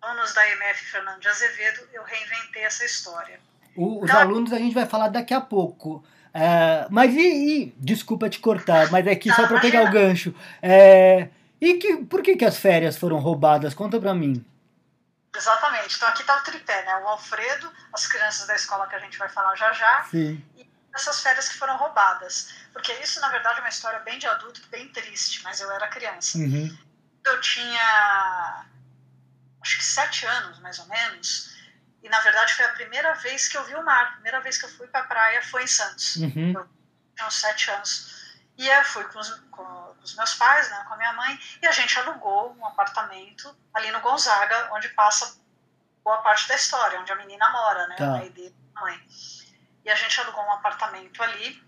alunos 0.00 0.32
da 0.32 0.48
MF 0.48 0.84
Fernando 0.86 1.20
de 1.20 1.28
Azevedo, 1.28 1.80
eu 1.92 2.02
reinventei 2.02 2.62
essa 2.62 2.84
história. 2.84 3.38
O, 3.76 4.02
os 4.02 4.10
então, 4.10 4.20
alunos 4.20 4.52
a 4.52 4.58
gente 4.58 4.74
vai 4.74 4.86
falar 4.86 5.08
daqui 5.08 5.34
a 5.34 5.40
pouco. 5.40 6.02
É, 6.32 6.86
mas 6.90 7.14
e, 7.14 7.20
e, 7.20 7.74
Desculpa 7.76 8.30
te 8.30 8.38
cortar, 8.38 8.90
mas 8.90 9.06
é 9.06 9.14
que 9.14 9.32
só 9.32 9.46
para 9.46 9.60
pegar 9.60 9.84
o 9.84 9.90
gancho. 9.90 10.34
É, 10.62 11.28
e 11.60 11.74
que, 11.74 11.96
por 11.98 12.22
que, 12.22 12.36
que 12.36 12.44
as 12.44 12.56
férias 12.56 12.96
foram 12.96 13.18
roubadas? 13.18 13.74
Conta 13.74 14.00
para 14.00 14.14
mim. 14.14 14.44
Exatamente. 15.34 15.96
Então 15.96 16.08
aqui 16.08 16.22
está 16.22 16.36
o 16.36 16.42
tripé, 16.42 16.84
né? 16.84 16.96
O 16.96 17.08
Alfredo, 17.08 17.72
as 17.92 18.06
crianças 18.06 18.46
da 18.46 18.54
escola 18.54 18.86
que 18.88 18.96
a 18.96 18.98
gente 18.98 19.18
vai 19.18 19.28
falar 19.28 19.54
já 19.56 19.72
já. 19.72 20.04
Sim. 20.04 20.44
E 20.56 20.68
essas 20.94 21.20
férias 21.20 21.48
que 21.48 21.58
foram 21.58 21.76
roubadas. 21.76 22.52
Porque 22.72 22.92
isso, 22.94 23.20
na 23.20 23.28
verdade, 23.28 23.58
é 23.58 23.62
uma 23.62 23.68
história 23.68 24.00
bem 24.00 24.18
de 24.18 24.26
adulto, 24.26 24.60
bem 24.68 24.88
triste, 24.88 25.42
mas 25.44 25.60
eu 25.60 25.70
era 25.70 25.88
criança. 25.88 26.38
Uhum. 26.38 26.76
Eu 27.24 27.40
tinha 27.40 28.66
acho 29.62 29.76
que 29.76 29.84
sete 29.84 30.26
anos, 30.26 30.58
mais 30.60 30.78
ou 30.78 30.86
menos, 30.86 31.54
e 32.02 32.08
na 32.08 32.20
verdade 32.20 32.54
foi 32.54 32.64
a 32.64 32.72
primeira 32.72 33.12
vez 33.14 33.48
que 33.48 33.56
eu 33.56 33.64
vi 33.64 33.74
o 33.74 33.84
mar. 33.84 34.06
A 34.06 34.12
primeira 34.12 34.40
vez 34.40 34.56
que 34.58 34.64
eu 34.64 34.70
fui 34.70 34.86
para 34.86 35.00
a 35.00 35.04
praia 35.04 35.42
foi 35.42 35.64
em 35.64 35.66
Santos. 35.66 36.16
Uhum. 36.16 36.52
Eu 36.52 36.68
tinha 37.14 37.28
uns 37.28 37.40
sete 37.40 37.70
anos. 37.70 38.40
E 38.56 38.68
eu 38.68 38.84
fui 38.84 39.04
com 39.04 39.18
os, 39.18 39.30
com 39.50 39.89
os, 40.02 40.14
meus 40.14 40.34
pais, 40.34 40.68
né, 40.70 40.84
com 40.86 40.94
a 40.94 40.96
minha 40.96 41.12
mãe, 41.12 41.38
e 41.62 41.66
a 41.66 41.72
gente 41.72 41.98
alugou 41.98 42.54
um 42.56 42.66
apartamento 42.66 43.56
ali 43.74 43.90
no 43.90 44.00
Gonzaga, 44.00 44.70
onde 44.72 44.88
passa 44.90 45.38
boa 46.02 46.18
parte 46.18 46.48
da 46.48 46.54
história, 46.54 47.00
onde 47.00 47.12
a 47.12 47.16
menina 47.16 47.50
mora, 47.50 47.86
né, 47.88 47.96
tá. 47.96 48.14
a 48.16 48.24
ideia 48.24 48.50
da 48.50 48.80
mãe. 48.80 49.06
E 49.84 49.90
a 49.90 49.94
gente 49.94 50.20
alugou 50.20 50.44
um 50.44 50.52
apartamento 50.52 51.22
ali 51.22 51.62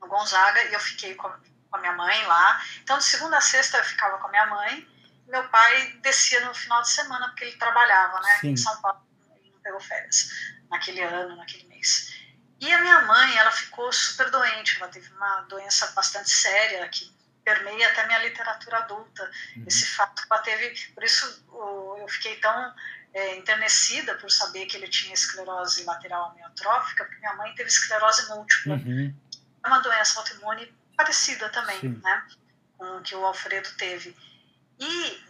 no 0.00 0.08
Gonzaga 0.08 0.62
e 0.64 0.74
eu 0.74 0.80
fiquei 0.80 1.14
com 1.14 1.28
a 1.72 1.78
minha 1.78 1.92
mãe 1.92 2.26
lá. 2.26 2.62
Então, 2.82 2.98
de 2.98 3.04
segunda 3.04 3.38
a 3.38 3.40
sexta 3.40 3.78
eu 3.78 3.84
ficava 3.84 4.18
com 4.18 4.28
a 4.28 4.30
minha 4.30 4.46
mãe. 4.46 4.88
Meu 5.26 5.48
pai 5.48 5.92
descia 6.02 6.40
no 6.46 6.54
final 6.54 6.82
de 6.82 6.90
semana 6.90 7.28
porque 7.28 7.44
ele 7.44 7.56
trabalhava, 7.56 8.20
né, 8.20 8.38
Sim. 8.40 8.50
em 8.50 8.56
São 8.56 8.80
Paulo. 8.80 9.04
Ele 9.36 9.50
não 9.50 9.60
pegou 9.60 9.80
férias 9.80 10.30
naquele 10.70 11.02
ano, 11.02 11.36
naquele 11.36 11.66
mês. 11.68 12.14
E 12.60 12.72
a 12.72 12.80
minha 12.80 13.02
mãe, 13.02 13.36
ela 13.36 13.50
ficou 13.50 13.92
super 13.92 14.30
doente, 14.30 14.76
ela 14.80 14.90
teve 14.90 15.12
uma 15.12 15.42
doença 15.42 15.90
bastante 15.92 16.30
séria 16.30 16.88
que 16.88 17.14
permeia 17.46 17.88
até 17.88 18.04
minha 18.08 18.18
literatura 18.18 18.78
adulta. 18.78 19.30
Uhum. 19.56 19.64
Esse 19.68 19.86
fato 19.86 20.26
teve, 20.42 20.74
por 20.92 21.04
isso 21.04 21.46
eu 22.00 22.06
fiquei 22.08 22.36
tão 22.40 22.74
é, 23.14 23.36
enternecida 23.36 24.16
por 24.16 24.28
saber 24.28 24.66
que 24.66 24.76
ele 24.76 24.88
tinha 24.88 25.14
esclerose 25.14 25.84
lateral 25.84 26.30
amiotrófica, 26.30 27.04
porque 27.04 27.20
minha 27.20 27.34
mãe 27.34 27.54
teve 27.54 27.68
esclerose 27.68 28.28
múltipla. 28.30 28.74
Uhum. 28.74 29.14
É 29.64 29.68
uma 29.68 29.78
doença 29.78 30.18
autoimune 30.18 30.74
parecida 30.96 31.48
também, 31.50 31.78
Sim. 31.78 32.00
né, 32.02 32.26
com 32.76 32.96
o 32.96 33.02
que 33.02 33.14
o 33.14 33.24
Alfredo 33.24 33.70
teve. 33.78 34.16
E 34.80 34.84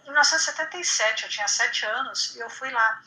em 0.04 0.10
1977, 0.10 1.24
eu 1.24 1.28
tinha 1.28 1.46
sete 1.46 1.84
anos, 1.84 2.34
e 2.34 2.40
eu 2.40 2.48
fui 2.48 2.70
lá, 2.70 3.02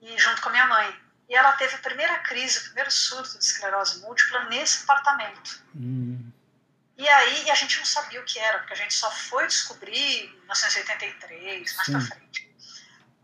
e 0.00 0.16
junto 0.18 0.40
com 0.40 0.50
a 0.50 0.52
minha 0.52 0.66
mãe. 0.66 1.00
E 1.28 1.34
ela 1.34 1.52
teve 1.54 1.74
a 1.74 1.78
primeira 1.78 2.18
crise, 2.20 2.58
o 2.58 2.64
primeiro 2.66 2.92
surto 2.92 3.36
de 3.36 3.44
esclerose 3.44 4.00
múltipla 4.02 4.44
nesse 4.44 4.84
apartamento. 4.84 5.64
Uhum. 5.74 6.32
E 6.96 7.08
aí 7.08 7.50
a 7.50 7.54
gente 7.54 7.78
não 7.78 7.84
sabia 7.84 8.20
o 8.20 8.24
que 8.24 8.38
era, 8.38 8.58
porque 8.58 8.72
a 8.72 8.76
gente 8.76 8.94
só 8.94 9.10
foi 9.10 9.46
descobrir 9.46 10.24
em 10.24 10.30
1983, 10.40 11.76
mais 11.76 11.90
para 11.90 12.00
frente. 12.00 12.56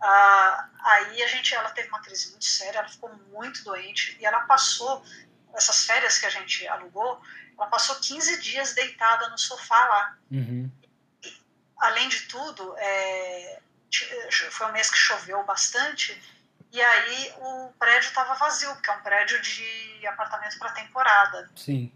Ah, 0.01 0.69
aí 0.81 1.23
a 1.23 1.27
gente, 1.29 1.55
ela 1.55 1.71
teve 1.71 1.89
uma 1.89 2.03
crise 2.03 2.31
muito 2.31 2.45
séria, 2.45 2.81
ela 2.81 2.89
ficou 2.89 3.15
muito 3.31 3.65
doente 3.65 4.17
e 4.21 4.27
ela 4.27 4.41
passou 4.41 5.05
essas 5.55 5.85
férias 5.85 6.19
que 6.19 6.27
a 6.27 6.31
gente 6.31 6.67
alugou, 6.67 7.23
ela 7.57 7.69
passou 7.69 7.97
15 7.97 8.41
dias 8.41 8.75
deitada 8.75 9.29
no 9.29 9.39
sofá 9.39 9.87
lá. 9.87 10.19
Uhum. 10.31 10.71
E, 11.23 11.43
além 11.79 12.09
de 12.09 12.23
tudo, 12.23 12.75
é, 12.79 13.61
foi 14.51 14.67
um 14.67 14.73
mês 14.73 14.91
que 14.91 14.97
choveu 14.97 15.43
bastante 15.45 16.21
e 16.73 16.81
aí 16.81 17.35
o 17.39 17.73
prédio 17.79 18.09
estava 18.09 18.33
vazio, 18.35 18.73
porque 18.75 18.91
é 18.91 18.95
um 18.95 19.03
prédio 19.03 19.41
de 19.43 20.07
apartamento 20.07 20.59
para 20.59 20.73
temporada. 20.73 21.51
Sim. 21.55 21.93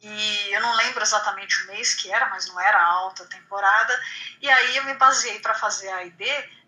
E 0.00 0.52
eu 0.52 0.60
não 0.60 0.76
lembro 0.76 1.02
exatamente 1.02 1.62
o 1.62 1.66
mês 1.68 1.94
que 1.94 2.12
era, 2.12 2.28
mas 2.28 2.46
não 2.48 2.60
era 2.60 2.82
alta 2.82 3.24
temporada. 3.26 3.98
E 4.40 4.48
aí 4.48 4.76
eu 4.76 4.84
me 4.84 4.94
baseei 4.94 5.38
para 5.40 5.54
fazer 5.54 5.88
a 5.88 6.04
ID 6.04 6.20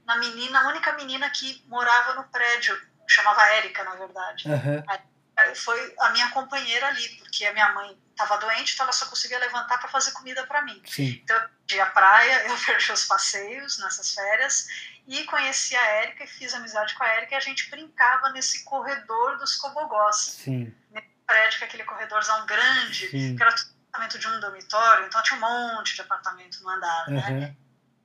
na 0.06 0.16
menina, 0.16 0.60
a 0.60 0.68
única 0.68 0.92
menina 0.92 1.28
que 1.30 1.62
morava 1.68 2.14
no 2.14 2.24
prédio, 2.24 2.80
chamava 3.08 3.46
Érica, 3.54 3.84
na 3.84 3.94
verdade. 3.96 4.48
Uhum. 4.48 5.54
Foi 5.54 5.94
a 6.00 6.10
minha 6.10 6.30
companheira 6.30 6.86
ali, 6.86 7.08
porque 7.16 7.44
a 7.44 7.52
minha 7.52 7.72
mãe 7.72 7.98
estava 8.10 8.38
doente, 8.38 8.72
então 8.72 8.84
ela 8.84 8.92
só 8.92 9.04
conseguia 9.06 9.38
levantar 9.38 9.78
para 9.78 9.88
fazer 9.88 10.12
comida 10.12 10.46
para 10.46 10.62
mim. 10.62 10.80
Sim. 10.86 11.20
Então 11.22 11.36
eu 11.36 11.48
perdi 11.66 11.80
a 11.80 11.86
praia, 11.86 12.46
eu 12.48 12.56
perdi 12.64 12.92
os 12.92 13.04
passeios 13.04 13.78
nessas 13.78 14.14
férias 14.14 14.66
e 15.06 15.24
conheci 15.24 15.76
a 15.76 15.86
Érica 15.86 16.24
e 16.24 16.26
fiz 16.26 16.54
amizade 16.54 16.94
com 16.94 17.04
a 17.04 17.08
Érica 17.08 17.34
e 17.34 17.36
a 17.36 17.40
gente 17.40 17.70
brincava 17.70 18.30
nesse 18.30 18.64
corredor 18.64 19.38
dos 19.38 19.56
cobogós. 19.56 20.16
Sim. 20.16 20.74
Nesse 20.90 21.15
prédio, 21.26 21.58
que 21.58 21.64
é 21.64 21.66
aquele 21.66 21.84
corredorzão 21.84 22.46
grande, 22.46 23.08
Sim. 23.08 23.36
que 23.36 23.42
era 23.42 23.52
tudo 23.52 23.76
apartamento 23.96 24.18
de 24.18 24.28
um 24.28 24.40
dormitório, 24.40 25.06
então 25.06 25.22
tinha 25.22 25.38
um 25.38 25.40
monte 25.40 25.94
de 25.94 26.02
apartamento 26.02 26.62
no 26.62 26.68
andar, 26.68 27.08
né? 27.08 27.56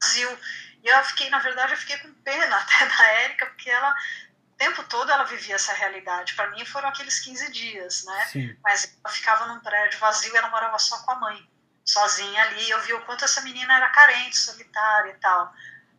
Vazio. 0.01 0.39
E 0.83 0.87
eu 0.87 1.03
fiquei, 1.03 1.29
na 1.29 1.39
verdade, 1.39 1.73
eu 1.73 1.77
fiquei 1.77 1.97
com 1.97 2.13
pena 2.23 2.55
até 2.57 2.85
da 2.85 3.07
Érica, 3.23 3.45
porque 3.47 3.69
ela, 3.69 3.91
o 3.91 4.57
tempo 4.57 4.83
todo 4.85 5.11
ela 5.11 5.23
vivia 5.25 5.55
essa 5.55 5.73
realidade. 5.73 6.33
Para 6.33 6.49
mim 6.51 6.65
foram 6.65 6.89
aqueles 6.89 7.19
15 7.19 7.51
dias, 7.51 8.03
né? 8.05 8.25
Sim. 8.25 8.57
Mas 8.63 8.97
ela 9.03 9.13
ficava 9.13 9.47
num 9.47 9.59
prédio 9.59 9.99
vazio 9.99 10.33
e 10.33 10.37
ela 10.37 10.49
morava 10.49 10.79
só 10.79 10.97
com 11.03 11.11
a 11.11 11.15
mãe, 11.15 11.49
sozinha 11.85 12.41
ali. 12.43 12.69
Eu 12.69 12.81
vi 12.81 12.93
o 12.93 13.05
quanto 13.05 13.25
essa 13.25 13.41
menina 13.41 13.75
era 13.75 13.89
carente, 13.89 14.37
solitária 14.37 15.11
e 15.11 15.19
tal. 15.19 15.53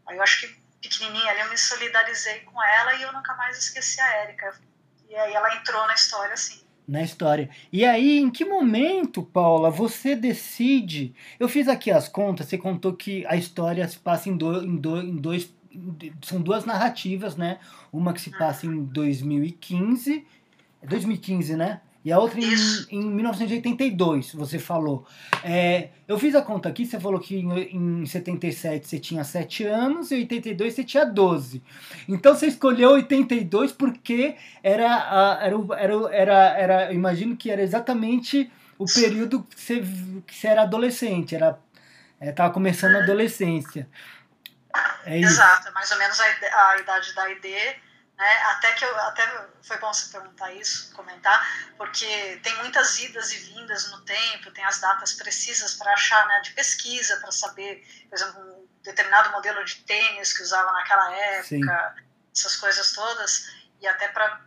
Aí 0.08 0.16
eu 0.16 0.22
acho 0.22 0.40
que 0.40 0.62
pequenininha 0.80 1.30
ali 1.30 1.40
eu 1.40 1.50
me 1.50 1.58
solidarizei 1.58 2.40
com 2.40 2.60
ela 2.60 2.94
e 2.94 3.02
eu 3.02 3.12
nunca 3.12 3.34
mais 3.34 3.56
esqueci 3.56 4.00
a 4.00 4.08
Érica. 4.16 4.58
E 5.08 5.14
aí 5.14 5.32
ela 5.32 5.54
entrou 5.54 5.86
na 5.86 5.94
história 5.94 6.34
assim 6.34 6.62
na 6.92 7.02
história. 7.02 7.48
E 7.72 7.86
aí, 7.86 8.18
em 8.18 8.30
que 8.30 8.44
momento, 8.44 9.22
Paula, 9.22 9.70
você 9.70 10.14
decide? 10.14 11.14
Eu 11.40 11.48
fiz 11.48 11.66
aqui 11.66 11.90
as 11.90 12.06
contas, 12.06 12.46
você 12.46 12.58
contou 12.58 12.92
que 12.92 13.24
a 13.26 13.34
história 13.34 13.88
se 13.88 13.98
passa 13.98 14.28
em, 14.28 14.36
do, 14.36 14.62
em, 14.62 14.76
do, 14.76 15.00
em 15.00 15.16
dois. 15.16 15.52
São 16.20 16.38
duas 16.38 16.66
narrativas, 16.66 17.34
né? 17.34 17.58
Uma 17.90 18.12
que 18.12 18.20
se 18.20 18.30
passa 18.30 18.66
em 18.66 18.84
2015. 18.84 20.26
É 20.82 20.86
2015, 20.86 21.56
né? 21.56 21.80
E 22.04 22.10
a 22.10 22.18
outra 22.18 22.40
em, 22.40 22.54
em 22.90 23.00
1982, 23.00 24.34
você 24.34 24.58
falou. 24.58 25.06
É, 25.44 25.90
eu 26.08 26.18
fiz 26.18 26.34
a 26.34 26.42
conta 26.42 26.68
aqui, 26.68 26.84
você 26.84 26.98
falou 26.98 27.20
que 27.20 27.36
em, 27.36 28.02
em 28.02 28.06
77 28.06 28.88
você 28.88 28.98
tinha 28.98 29.22
7 29.22 29.64
anos 29.64 30.10
e 30.10 30.16
em 30.16 30.20
82 30.20 30.74
você 30.74 30.82
tinha 30.82 31.04
12. 31.04 31.62
Então 32.08 32.34
você 32.34 32.46
escolheu 32.46 32.90
82 32.90 33.72
porque 33.72 34.36
era, 34.62 35.38
era, 35.40 35.56
era, 35.78 35.94
era, 36.12 36.34
era 36.58 36.86
eu 36.86 36.94
imagino 36.94 37.36
que 37.36 37.50
era 37.50 37.62
exatamente 37.62 38.50
o 38.76 38.84
período 38.84 39.44
que 39.44 39.60
você, 39.60 39.80
que 40.26 40.34
você 40.34 40.48
era 40.48 40.62
adolescente, 40.62 41.36
era 41.36 41.58
estava 42.20 42.50
é, 42.50 42.52
começando 42.52 42.96
a 42.96 43.02
adolescência. 43.02 43.88
É 45.04 45.18
Exato, 45.18 45.68
é 45.68 45.70
mais 45.70 45.90
ou 45.90 45.98
menos 45.98 46.18
a, 46.20 46.70
a 46.70 46.78
idade 46.80 47.14
da 47.14 47.30
ID. 47.30 47.44
Né? 48.22 48.42
Até 48.52 48.72
que 48.74 48.84
eu, 48.84 49.00
até 49.00 49.48
foi 49.64 49.78
bom 49.78 49.92
você 49.92 50.12
perguntar 50.12 50.52
isso, 50.52 50.94
comentar, 50.94 51.44
porque 51.76 52.38
tem 52.44 52.54
muitas 52.58 53.00
idas 53.00 53.32
e 53.32 53.36
vindas 53.38 53.90
no 53.90 54.00
tempo, 54.02 54.52
tem 54.52 54.64
as 54.64 54.78
datas 54.78 55.12
precisas 55.14 55.74
para 55.74 55.92
achar, 55.92 56.24
né, 56.28 56.40
de 56.42 56.52
pesquisa, 56.52 57.16
para 57.16 57.32
saber, 57.32 57.84
por 58.08 58.14
exemplo, 58.14 58.40
um 58.40 58.68
determinado 58.84 59.32
modelo 59.32 59.64
de 59.64 59.74
tênis 59.82 60.32
que 60.32 60.44
usava 60.44 60.70
naquela 60.70 61.12
época, 61.12 61.48
Sim. 61.48 62.06
essas 62.32 62.54
coisas 62.54 62.92
todas, 62.92 63.52
e 63.80 63.88
até 63.88 64.06
para 64.06 64.40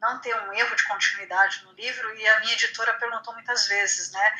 não 0.00 0.18
ter 0.20 0.34
um 0.34 0.52
erro 0.54 0.74
de 0.74 0.84
continuidade 0.84 1.62
no 1.64 1.72
livro. 1.72 2.16
E 2.16 2.26
a 2.26 2.40
minha 2.40 2.54
editora 2.54 2.94
perguntou 2.94 3.34
muitas 3.34 3.66
vezes, 3.68 4.12
né, 4.12 4.34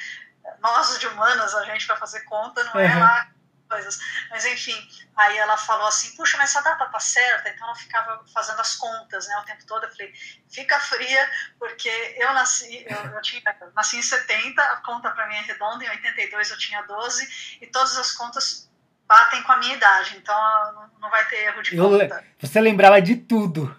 nós 0.60 0.98
de 0.98 1.06
humanas, 1.06 1.54
a 1.54 1.64
gente 1.66 1.86
para 1.86 1.96
fazer 1.96 2.20
conta 2.22 2.64
não 2.64 2.80
é 2.80 2.94
Uhum. 2.94 2.98
lá 3.00 3.30
coisas. 3.68 3.98
Mas 4.30 4.44
enfim, 4.44 4.76
aí 5.16 5.36
ela 5.38 5.56
falou 5.56 5.86
assim, 5.86 6.14
puxa, 6.16 6.36
mas 6.36 6.50
essa 6.50 6.62
data 6.62 6.86
tá 6.86 7.00
certa, 7.00 7.48
então 7.48 7.66
ela 7.66 7.76
ficava 7.76 8.24
fazendo 8.32 8.60
as 8.60 8.74
contas, 8.76 9.26
né, 9.28 9.36
o 9.38 9.44
tempo 9.44 9.64
todo. 9.66 9.84
Eu 9.84 9.90
falei, 9.90 10.12
fica 10.50 10.78
fria, 10.80 11.30
porque 11.58 11.88
eu 12.18 12.32
nasci, 12.32 12.84
eu, 12.88 12.96
eu 13.12 13.22
tinha, 13.22 13.42
eu 13.60 13.72
nasci 13.74 13.96
em 13.98 14.02
70, 14.02 14.62
a 14.62 14.76
conta 14.78 15.10
para 15.10 15.26
mim 15.28 15.34
é 15.36 15.40
redonda, 15.42 15.84
em 15.84 15.90
82 15.90 16.50
eu 16.50 16.58
tinha 16.58 16.82
12, 16.82 17.58
e 17.60 17.66
todas 17.66 17.96
as 17.96 18.12
contas 18.12 18.70
batem 19.06 19.42
com 19.42 19.52
a 19.52 19.56
minha 19.58 19.74
idade, 19.74 20.16
então 20.16 20.90
não, 21.00 21.10
vai 21.10 21.26
ter 21.28 21.44
erro 21.44 21.62
de 21.62 21.76
Eu- 21.76 21.90
conta. 21.90 22.24
Você 22.40 22.60
lembrava 22.60 23.00
de 23.02 23.16
tudo. 23.16 23.74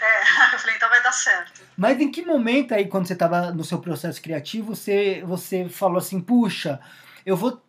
É, 0.00 0.20
eu 0.54 0.58
falei, 0.58 0.76
então 0.76 0.88
vai 0.88 1.02
dar 1.02 1.12
certo. 1.12 1.62
Mas 1.76 2.00
em 2.00 2.10
que 2.10 2.24
momento 2.24 2.74
aí, 2.74 2.88
quando 2.88 3.06
você 3.06 3.14
estava 3.14 3.50
no 3.50 3.64
seu 3.64 3.78
processo 3.80 4.20
criativo, 4.20 4.74
você, 4.74 5.22
você 5.24 5.68
falou 5.68 5.98
assim, 5.98 6.20
puxa, 6.20 6.80
eu 7.24 7.36
vou 7.36 7.64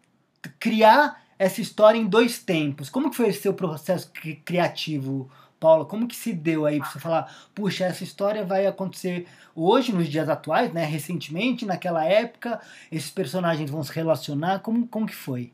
criar 0.59 1.20
essa 1.41 1.59
história 1.59 1.97
em 1.97 2.05
dois 2.05 2.37
tempos. 2.37 2.87
Como 2.87 3.09
que 3.09 3.17
foi 3.17 3.29
esse 3.29 3.41
seu 3.41 3.53
processo 3.53 4.11
cri- 4.13 4.35
criativo, 4.45 5.27
Paula? 5.59 5.85
Como 5.85 6.07
que 6.07 6.15
se 6.15 6.31
deu 6.33 6.67
aí 6.67 6.79
pra 6.79 6.87
você 6.87 6.99
falar, 6.99 7.35
puxa, 7.55 7.85
essa 7.85 8.03
história 8.03 8.45
vai 8.45 8.67
acontecer 8.67 9.27
hoje, 9.55 9.91
nos 9.91 10.07
dias 10.07 10.29
atuais, 10.29 10.71
né? 10.71 10.85
Recentemente, 10.85 11.65
naquela 11.65 12.05
época, 12.05 12.61
esses 12.91 13.09
personagens 13.09 13.71
vão 13.71 13.83
se 13.83 13.91
relacionar. 13.91 14.59
Como, 14.59 14.87
como 14.87 15.07
que 15.07 15.15
foi? 15.15 15.51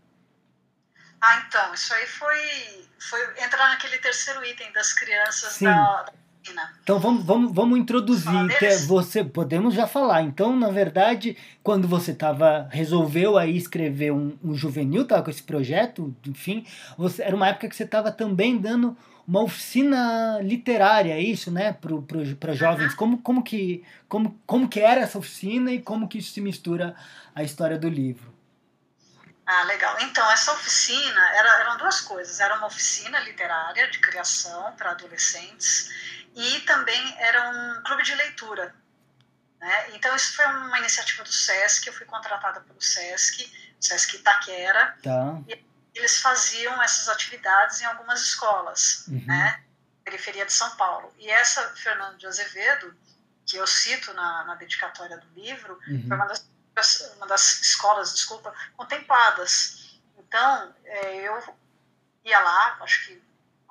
Ah, 1.21 1.45
então, 1.47 1.73
isso 1.73 1.93
aí 1.93 2.05
foi, 2.05 2.37
foi 2.99 3.21
entrar 3.41 3.69
naquele 3.69 3.97
terceiro 3.99 4.43
item 4.43 4.69
das 4.73 4.91
crianças 4.91 5.53
Sim. 5.53 5.65
da. 5.65 6.11
Então 6.83 6.99
vamos, 6.99 7.23
vamos, 7.23 7.53
vamos 7.53 7.79
introduzir. 7.79 8.31
Você 8.87 9.23
podemos 9.23 9.73
já 9.73 9.87
falar. 9.87 10.21
Então, 10.21 10.55
na 10.55 10.69
verdade, 10.69 11.37
quando 11.63 11.87
você 11.87 12.13
tava 12.13 12.67
resolveu 12.71 13.37
aí 13.37 13.55
escrever 13.55 14.11
um, 14.11 14.37
um 14.43 14.55
juvenil, 14.55 15.05
tava 15.05 15.23
com 15.23 15.29
esse 15.29 15.43
projeto, 15.43 16.15
enfim, 16.25 16.65
você, 16.97 17.23
era 17.23 17.35
uma 17.35 17.47
época 17.47 17.67
que 17.67 17.75
você 17.75 17.83
estava 17.83 18.11
também 18.11 18.57
dando 18.57 18.95
uma 19.27 19.43
oficina 19.43 20.39
literária, 20.41 21.13
é 21.13 21.19
isso, 21.19 21.51
né, 21.51 21.75
para 22.39 22.53
jovens. 22.53 22.95
Como, 22.95 23.17
como 23.17 23.43
que 23.43 23.83
como, 24.07 24.39
como 24.45 24.69
que 24.69 24.79
era 24.79 25.01
essa 25.01 25.17
oficina 25.17 25.71
e 25.71 25.81
como 25.81 26.07
que 26.07 26.19
isso 26.19 26.31
se 26.31 26.39
mistura 26.39 26.95
à 27.35 27.43
história 27.43 27.77
do 27.77 27.89
livro? 27.89 28.37
Ah, 29.45 29.63
legal. 29.63 29.95
Então, 30.01 30.29
essa 30.29 30.51
oficina, 30.51 31.21
era, 31.33 31.61
eram 31.61 31.77
duas 31.77 32.01
coisas. 32.01 32.37
Era 32.41 32.55
uma 32.57 32.67
oficina 32.67 33.17
literária 33.21 33.89
de 33.89 33.99
criação 33.99 34.73
para 34.73 34.91
adolescentes 34.91 35.89
e 36.37 36.61
também 36.61 37.15
era 37.17 37.49
um 37.49 37.83
clube 37.83 38.03
de 38.03 38.13
leitura. 38.13 38.75
Né? 39.59 39.95
Então, 39.95 40.15
isso 40.15 40.35
foi 40.35 40.45
uma 40.45 40.77
iniciativa 40.77 41.23
do 41.23 41.31
SESC, 41.31 41.87
eu 41.87 41.93
fui 41.93 42.05
contratada 42.05 42.61
pelo 42.61 42.79
SESC, 42.79 43.51
SESC 43.81 44.17
Itaquera, 44.17 44.95
tá. 45.01 45.41
e 45.47 45.65
eles 45.95 46.19
faziam 46.19 46.79
essas 46.83 47.09
atividades 47.09 47.81
em 47.81 47.85
algumas 47.85 48.21
escolas, 48.21 49.05
uhum. 49.07 49.23
né? 49.25 49.63
periferia 50.03 50.45
de 50.45 50.53
São 50.53 50.69
Paulo. 50.77 51.11
E 51.17 51.27
essa, 51.27 51.75
Fernando 51.75 52.17
de 52.17 52.27
Azevedo, 52.27 52.95
que 53.43 53.57
eu 53.57 53.65
cito 53.65 54.13
na, 54.13 54.43
na 54.43 54.55
dedicatória 54.55 55.17
do 55.17 55.27
livro, 55.33 55.79
uhum. 55.87 56.05
foi 56.07 56.15
uma 56.15 56.27
das 56.27 56.47
uma 57.15 57.25
das 57.25 57.59
escolas, 57.61 58.13
desculpa, 58.13 58.53
contempladas. 58.75 59.99
Então, 60.15 60.75
é, 60.85 61.27
eu 61.27 61.55
ia 62.23 62.39
lá, 62.39 62.77
acho 62.81 63.07
que 63.07 63.26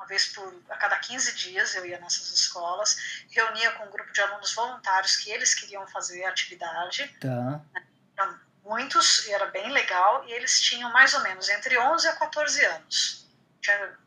uma 0.06 0.08
vez 0.08 0.26
por 0.28 0.54
a 0.70 0.76
cada 0.76 0.96
15 0.96 1.34
dias 1.34 1.74
eu 1.74 1.84
ia 1.84 1.98
nessas 1.98 2.30
escolas, 2.30 3.24
reunia 3.28 3.72
com 3.72 3.86
um 3.86 3.90
grupo 3.90 4.12
de 4.12 4.20
alunos 4.20 4.54
voluntários 4.54 5.16
que 5.16 5.30
eles 5.30 5.54
queriam 5.54 5.86
fazer 5.88 6.24
atividade. 6.24 7.08
Tá. 7.20 7.60
Eram 8.16 8.40
muitos, 8.64 9.26
e 9.26 9.32
era 9.32 9.46
bem 9.46 9.70
legal, 9.72 10.24
e 10.26 10.32
eles 10.32 10.60
tinham 10.60 10.92
mais 10.92 11.12
ou 11.12 11.20
menos 11.20 11.48
entre 11.48 11.76
11 11.76 12.06
a 12.06 12.16
14 12.16 12.64
anos. 12.64 13.26
Tinha 13.60 13.98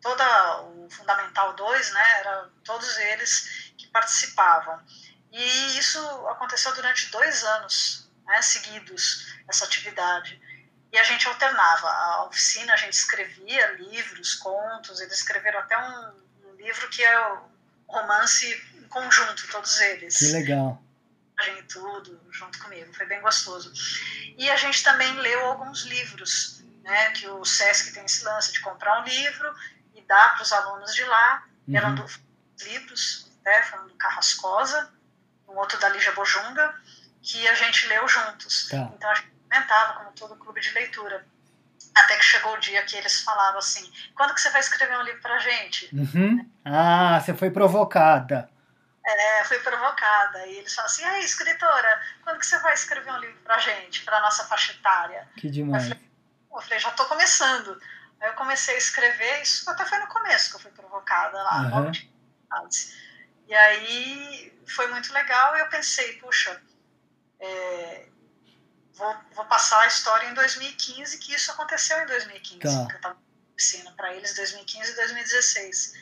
toda 0.00 0.62
o 0.62 0.88
Fundamental 0.90 1.54
2, 1.54 1.92
né, 1.92 2.20
era 2.20 2.48
todos 2.64 2.96
eles 2.98 3.72
que 3.76 3.88
participavam. 3.88 4.80
E 5.32 5.78
isso 5.78 5.98
aconteceu 6.28 6.72
durante 6.74 7.10
dois 7.10 7.42
anos, 7.42 8.08
né, 8.24 8.40
seguidos 8.42 9.34
essa 9.48 9.64
atividade. 9.64 10.40
E 10.92 10.98
a 10.98 11.02
gente 11.02 11.28
alternava. 11.28 11.88
A 11.88 12.24
oficina, 12.24 12.72
a 12.72 12.76
gente 12.76 12.94
escrevia 12.94 13.72
livros, 13.72 14.34
contos, 14.34 15.00
eles 15.00 15.14
escreveram 15.14 15.58
até 15.60 15.76
um, 15.76 16.48
um 16.48 16.54
livro 16.56 16.88
que 16.88 17.02
é 17.02 17.32
o 17.32 17.48
romance 17.86 18.46
em 18.74 18.88
conjunto, 18.88 19.48
todos 19.48 19.80
eles. 19.80 20.16
Que 20.16 20.32
legal. 20.32 20.82
E 21.46 21.62
tudo, 21.64 22.20
junto 22.32 22.58
comigo, 22.58 22.92
foi 22.92 23.06
bem 23.06 23.20
gostoso. 23.20 23.72
E 24.36 24.50
a 24.50 24.56
gente 24.56 24.82
também 24.82 25.12
leu 25.14 25.46
alguns 25.46 25.82
livros, 25.82 26.64
né, 26.82 27.10
que 27.12 27.28
o 27.28 27.44
SESC 27.44 27.92
tem 27.92 28.04
esse 28.04 28.24
lance 28.24 28.52
de 28.52 28.60
comprar 28.60 29.00
um 29.00 29.04
livro 29.04 29.54
e 29.94 30.00
dar 30.02 30.34
para 30.34 30.42
os 30.42 30.52
alunos 30.52 30.94
de 30.94 31.04
lá. 31.04 31.46
Uhum. 31.68 31.76
Eram 31.76 31.94
dois 31.94 32.20
livros, 32.62 33.30
né, 33.44 33.62
falando 33.64 33.88
do 33.88 33.94
Carrascosa, 33.94 34.92
um 35.46 35.56
outro 35.56 35.78
da 35.78 35.88
Lígia 35.90 36.12
Bojunga, 36.12 36.74
que 37.22 37.46
a 37.46 37.54
gente 37.54 37.86
leu 37.86 38.08
juntos. 38.08 38.68
Tá. 38.68 38.90
Então 38.94 39.10
a 39.10 39.14
gente 39.14 39.37
comentava, 39.48 39.94
como 39.94 40.12
todo 40.12 40.36
clube 40.36 40.60
de 40.60 40.70
leitura. 40.72 41.26
Até 41.94 42.16
que 42.16 42.24
chegou 42.24 42.54
o 42.54 42.60
dia 42.60 42.82
que 42.84 42.96
eles 42.96 43.22
falaram 43.22 43.58
assim: 43.58 43.90
quando 44.14 44.34
que 44.34 44.40
você 44.40 44.50
vai 44.50 44.60
escrever 44.60 44.98
um 44.98 45.02
livro 45.02 45.20
pra 45.20 45.38
gente? 45.38 45.88
Uhum. 45.92 46.50
Ah, 46.64 47.20
você 47.20 47.34
foi 47.34 47.50
provocada. 47.50 48.50
É, 49.04 49.44
fui 49.44 49.58
provocada. 49.60 50.46
E 50.46 50.58
eles 50.58 50.74
falaram 50.74 50.92
assim: 50.92 51.04
aí, 51.04 51.24
escritora, 51.24 52.02
quando 52.22 52.38
que 52.38 52.46
você 52.46 52.58
vai 52.58 52.74
escrever 52.74 53.10
um 53.12 53.18
livro 53.18 53.38
pra 53.42 53.58
gente, 53.58 54.04
pra 54.04 54.20
nossa 54.20 54.44
faixa 54.44 54.72
etária? 54.72 55.28
Que 55.36 55.50
demais. 55.50 55.84
Eu 55.84 55.90
falei, 55.90 56.10
eu 56.52 56.60
falei 56.60 56.78
já 56.78 56.90
tô 56.92 57.04
começando. 57.06 57.80
Aí 58.20 58.28
eu 58.28 58.34
comecei 58.34 58.74
a 58.74 58.78
escrever, 58.78 59.42
isso 59.42 59.68
até 59.70 59.84
foi 59.84 59.98
no 59.98 60.08
começo 60.08 60.50
que 60.50 60.56
eu 60.56 60.60
fui 60.60 60.70
provocada 60.72 61.40
lá, 61.40 61.60
uhum. 61.60 61.92
E 63.46 63.54
aí 63.54 64.60
foi 64.66 64.88
muito 64.88 65.12
legal 65.12 65.56
e 65.56 65.60
eu 65.60 65.68
pensei, 65.68 66.14
puxa, 66.14 66.60
é, 67.40 68.07
vou, 68.98 69.16
vou, 69.34 69.44
passar 69.46 69.80
a 69.80 69.86
história 69.86 70.28
em 70.28 70.34
2015, 70.34 71.18
que 71.18 71.34
isso 71.34 71.50
aconteceu 71.52 71.98
em 72.02 72.06
2015. 72.06 72.58
Tá. 72.58 72.86
Que 72.86 72.92
eu 72.92 72.96
estava 72.96 73.18
ensinando 73.56 73.96
para 73.96 74.14
eles 74.14 74.34
2015 74.34 74.92
e 74.92 74.96
2016. 74.96 75.92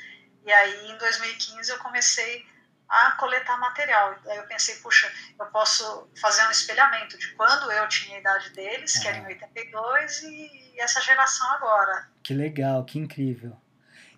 E 0.44 0.52
aí, 0.52 0.90
em 0.90 0.98
2015, 0.98 1.70
eu 1.70 1.78
comecei 1.78 2.46
a 2.88 3.12
coletar 3.12 3.58
material. 3.58 4.16
Aí 4.26 4.36
eu 4.36 4.46
pensei, 4.46 4.76
puxa, 4.76 5.12
eu 5.38 5.46
posso 5.46 6.08
fazer 6.20 6.46
um 6.46 6.50
espelhamento 6.50 7.18
de 7.18 7.34
quando 7.34 7.70
eu 7.70 7.88
tinha 7.88 8.16
a 8.16 8.20
idade 8.20 8.50
deles, 8.50 8.98
que 8.98 9.08
era 9.08 9.18
em 9.18 9.26
82, 9.26 10.22
ah. 10.24 10.28
e 10.28 10.80
essa 10.80 11.00
geração 11.00 11.50
agora. 11.52 12.08
Que 12.22 12.34
legal, 12.34 12.84
que 12.84 12.98
incrível. 12.98 13.60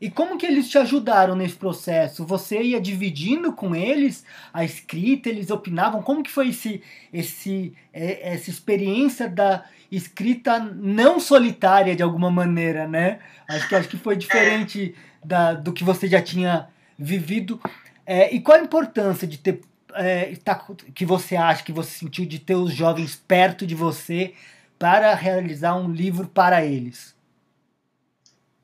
E 0.01 0.09
como 0.09 0.39
que 0.39 0.47
eles 0.47 0.69
te 0.69 0.79
ajudaram 0.79 1.35
nesse 1.35 1.57
processo? 1.57 2.25
Você 2.25 2.63
ia 2.63 2.81
dividindo 2.81 3.53
com 3.53 3.75
eles 3.75 4.25
a 4.53 4.65
escrita, 4.65 5.29
eles 5.29 5.51
opinavam? 5.51 6.03
Como 6.03 6.23
que 6.23 6.31
foi 6.31 6.51
esse, 6.51 6.81
esse, 7.13 7.73
é, 7.93 8.33
essa 8.35 8.49
experiência 8.49 9.29
da 9.29 9.65
escrita 9.91 10.59
não 10.61 11.19
solitária 11.19 11.97
de 11.97 12.03
alguma 12.03 12.31
maneira, 12.31 12.87
né? 12.87 13.19
Acho 13.49 13.69
que, 13.69 13.75
acho 13.75 13.89
que 13.89 13.97
foi 13.97 14.17
diferente 14.17 14.95
da, 15.25 15.55
do 15.55 15.73
que 15.73 15.83
você 15.83 16.07
já 16.07 16.23
tinha 16.23 16.69
vivido. 16.97 17.61
É, 18.07 18.33
e 18.33 18.41
qual 18.41 18.59
a 18.59 18.63
importância 18.63 19.27
de 19.27 19.39
ter 19.39 19.61
é, 19.95 20.37
tá, 20.45 20.65
que 20.95 21.05
você 21.05 21.35
acha, 21.35 21.65
que 21.65 21.73
você 21.73 21.91
sentiu 21.99 22.25
de 22.25 22.39
ter 22.39 22.55
os 22.55 22.73
jovens 22.73 23.17
perto 23.17 23.67
de 23.67 23.75
você 23.75 24.35
para 24.79 25.13
realizar 25.15 25.75
um 25.75 25.91
livro 25.91 26.29
para 26.29 26.65
eles? 26.65 27.18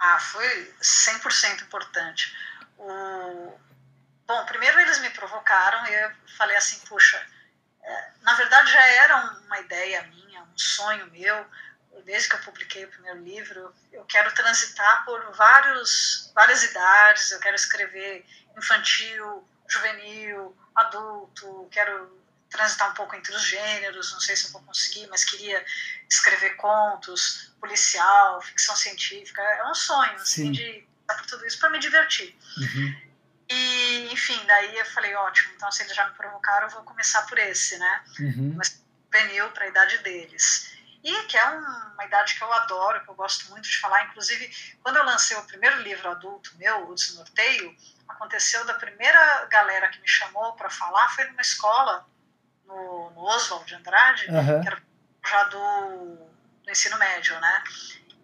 Ah, 0.07 0.19
foi 0.19 0.75
100% 0.83 1.63
importante. 1.63 2.37
O... 2.77 3.59
Bom, 4.27 4.45
primeiro 4.45 4.79
eles 4.81 4.99
me 4.99 5.09
provocaram 5.11 5.87
e 5.87 5.95
eu 5.95 6.11
falei 6.37 6.55
assim, 6.57 6.79
puxa, 6.87 7.27
é, 7.83 8.11
na 8.21 8.35
verdade 8.35 8.71
já 8.71 8.87
era 8.87 9.17
uma 9.47 9.61
ideia 9.61 10.03
minha, 10.03 10.43
um 10.43 10.59
sonho 10.59 11.11
meu, 11.11 11.47
desde 12.05 12.29
que 12.29 12.35
eu 12.35 12.41
publiquei 12.41 12.85
o 12.85 12.91
primeiro 12.91 13.21
livro, 13.23 13.75
eu 13.93 14.05
quero 14.05 14.31
transitar 14.35 15.07
por 15.07 15.33
vários, 15.33 16.31
várias 16.35 16.63
idades, 16.65 17.31
eu 17.31 17.41
quero 17.41 17.57
escrever 17.57 18.27
infantil, 18.59 19.49
juvenil, 19.67 20.55
adulto, 20.75 21.67
quero 21.71 22.24
transitar 22.55 22.91
um 22.91 22.95
pouco 22.95 23.17
entre 23.17 23.35
os 23.35 23.43
gêneros, 23.43 24.13
não 24.13 24.21
sei 24.21 24.37
se 24.37 24.47
eu 24.47 24.53
vou 24.53 24.63
conseguir, 24.63 25.09
mas 25.09 25.25
queria 25.25 25.65
escrever 26.09 26.57
contos, 26.57 27.53
policial, 27.61 28.41
ficção 28.41 28.77
científica, 28.77 29.43
é 29.43 29.65
um 29.69 29.75
sonho, 29.75 30.15
assim, 30.15 30.47
Sim. 30.47 30.53
de 30.53 30.87
estar 31.01 31.15
por 31.17 31.27
tudo 31.27 31.45
isso 31.47 31.59
para 31.59 31.71
me 31.71 31.81
divertir. 31.81 32.37
Uhum. 32.57 33.03
E, 33.51 34.09
enfim, 34.13 34.41
daí 34.47 34.79
eu 34.79 34.87
falei, 34.87 35.15
ótimo, 35.15 35.53
então 35.55 35.71
se 35.73 35.83
eles 35.83 35.95
já 35.95 36.09
me 36.09 36.15
provocaram, 36.15 36.69
eu 36.69 36.71
vou 36.71 36.85
começar 36.85 37.23
por 37.27 37.39
esse, 37.39 37.77
né? 37.77 38.05
Uhum. 38.21 38.55
Mas 38.57 38.81
juvenil 39.13 39.51
para 39.51 39.65
a 39.65 39.69
idade 39.69 39.99
deles. 39.99 40.73
E 41.03 41.23
que 41.25 41.37
é 41.37 41.45
uma 41.45 42.05
idade 42.05 42.35
que 42.35 42.43
eu 42.43 42.53
adoro, 42.53 43.03
que 43.05 43.11
eu 43.11 43.15
gosto 43.15 43.51
muito 43.51 43.69
de 43.69 43.79
falar. 43.79 44.05
Inclusive, 44.05 44.77
quando 44.83 44.97
eu 44.97 45.05
lancei 45.05 45.37
o 45.37 45.45
primeiro 45.45 45.83
livro 45.83 46.11
adulto 46.11 46.57
meu, 46.57 46.89
O 46.89 46.95
Desnorteio, 46.95 47.77
aconteceu 48.09 48.65
da 48.65 48.75
primeira 48.75 49.45
galera 49.47 49.89
que 49.89 50.01
me 50.01 50.09
chamou 50.09 50.55
para 50.55 50.71
falar, 50.71 51.09
foi 51.11 51.25
numa 51.25 51.43
escola 51.43 52.07
no, 52.67 53.11
no 53.11 53.21
Oswald 53.23 53.67
de 53.67 53.75
Andrade, 53.75 54.27
uhum. 54.31 54.61
que 54.61 54.67
era 54.69 54.83
já 55.27 55.45
do, 55.45 56.17
do 56.63 56.71
ensino 56.71 56.99
médio, 56.99 57.39
né? 57.41 57.65